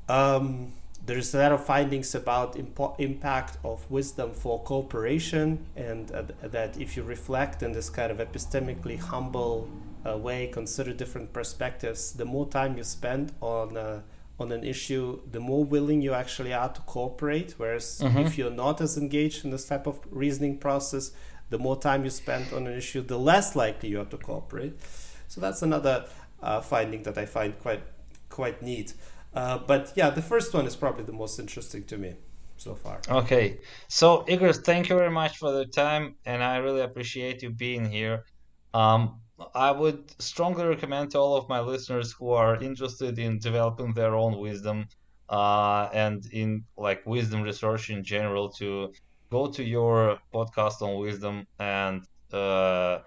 [0.08, 0.74] Um,
[1.06, 6.78] there's a lot of findings about impo- impact of wisdom for cooperation, and uh, that
[6.80, 9.68] if you reflect in this kind of epistemically humble
[10.06, 14.02] uh, way, consider different perspectives, the more time you spend on uh,
[14.40, 17.54] on an issue, the more willing you actually are to cooperate.
[17.58, 18.18] Whereas mm-hmm.
[18.20, 21.12] if you're not as engaged in this type of reasoning process,
[21.52, 24.80] the more time you spend on an issue, the less likely you are to cooperate.
[25.28, 26.06] So that's another
[26.42, 27.84] uh, finding that I find quite
[28.30, 28.94] quite neat.
[29.34, 32.16] Uh, but yeah, the first one is probably the most interesting to me
[32.58, 33.00] so far.
[33.10, 37.50] Okay, so Igor, thank you very much for the time, and I really appreciate you
[37.50, 38.26] being here.
[38.74, 39.21] Um,
[39.56, 44.16] I would strongly recommend to all of my listeners who are interested in developing their
[44.16, 44.86] own wisdom
[45.30, 48.94] uh, and in like wisdom research in general to
[49.32, 53.00] go to your podcast on wisdom and uh,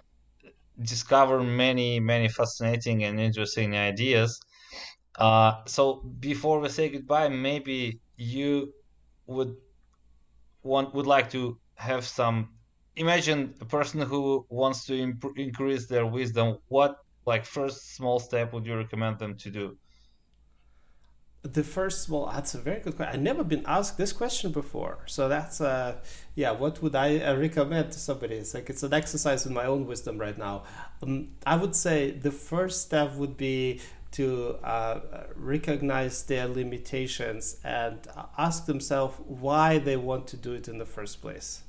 [0.80, 4.40] discover many many fascinating and interesting ideas
[5.18, 8.72] uh, so before we say goodbye, maybe you
[9.26, 9.56] would
[10.62, 12.53] want would like to have some.
[12.96, 16.58] Imagine a person who wants to imp- increase their wisdom.
[16.68, 19.76] What like first small step would you recommend them to do?
[21.42, 23.14] The first small that's a very good question.
[23.14, 25.96] I've never been asked this question before, so that's uh
[26.34, 26.52] yeah.
[26.52, 28.36] What would I uh, recommend to somebody?
[28.36, 30.64] It's like it's an exercise in my own wisdom right now.
[31.02, 33.80] Um, I would say the first step would be
[34.12, 35.00] to uh,
[35.34, 37.98] recognize their limitations and
[38.38, 41.62] ask themselves why they want to do it in the first place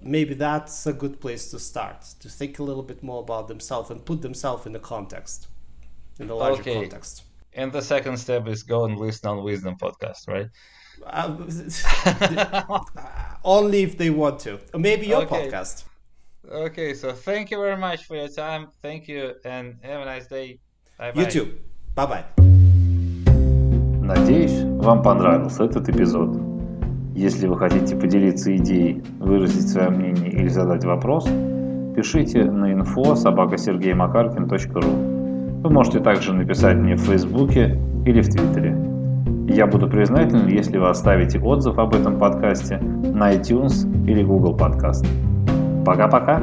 [0.00, 3.90] Maybe that's a good place to start, to think a little bit more about themselves
[3.90, 5.48] and put themselves in the context,
[6.18, 6.74] in the larger okay.
[6.74, 7.22] context.
[7.54, 10.48] And the second step is go and listen on Wisdom podcast, right?
[11.06, 11.36] Uh,
[13.44, 14.58] only if they want to.
[14.72, 15.48] Or maybe your okay.
[15.48, 15.84] podcast.
[16.50, 18.68] Okay, so thank you very much for your time.
[18.82, 20.58] Thank you and have a nice day.
[21.00, 21.58] YouTube.
[21.94, 22.24] Bye-bye.
[24.02, 26.47] Надеюсь, вам понравился этот эпизод.
[27.19, 31.27] Если вы хотите поделиться идеей, выразить свое мнение или задать вопрос,
[31.93, 35.61] пишите на info собакасергеймакаркин.ру.
[35.61, 38.73] Вы можете также написать мне в Фейсбуке или в Твиттере.
[39.49, 45.05] Я буду признателен, если вы оставите отзыв об этом подкасте на iTunes или Google Podcast.
[45.85, 46.41] Пока-пока!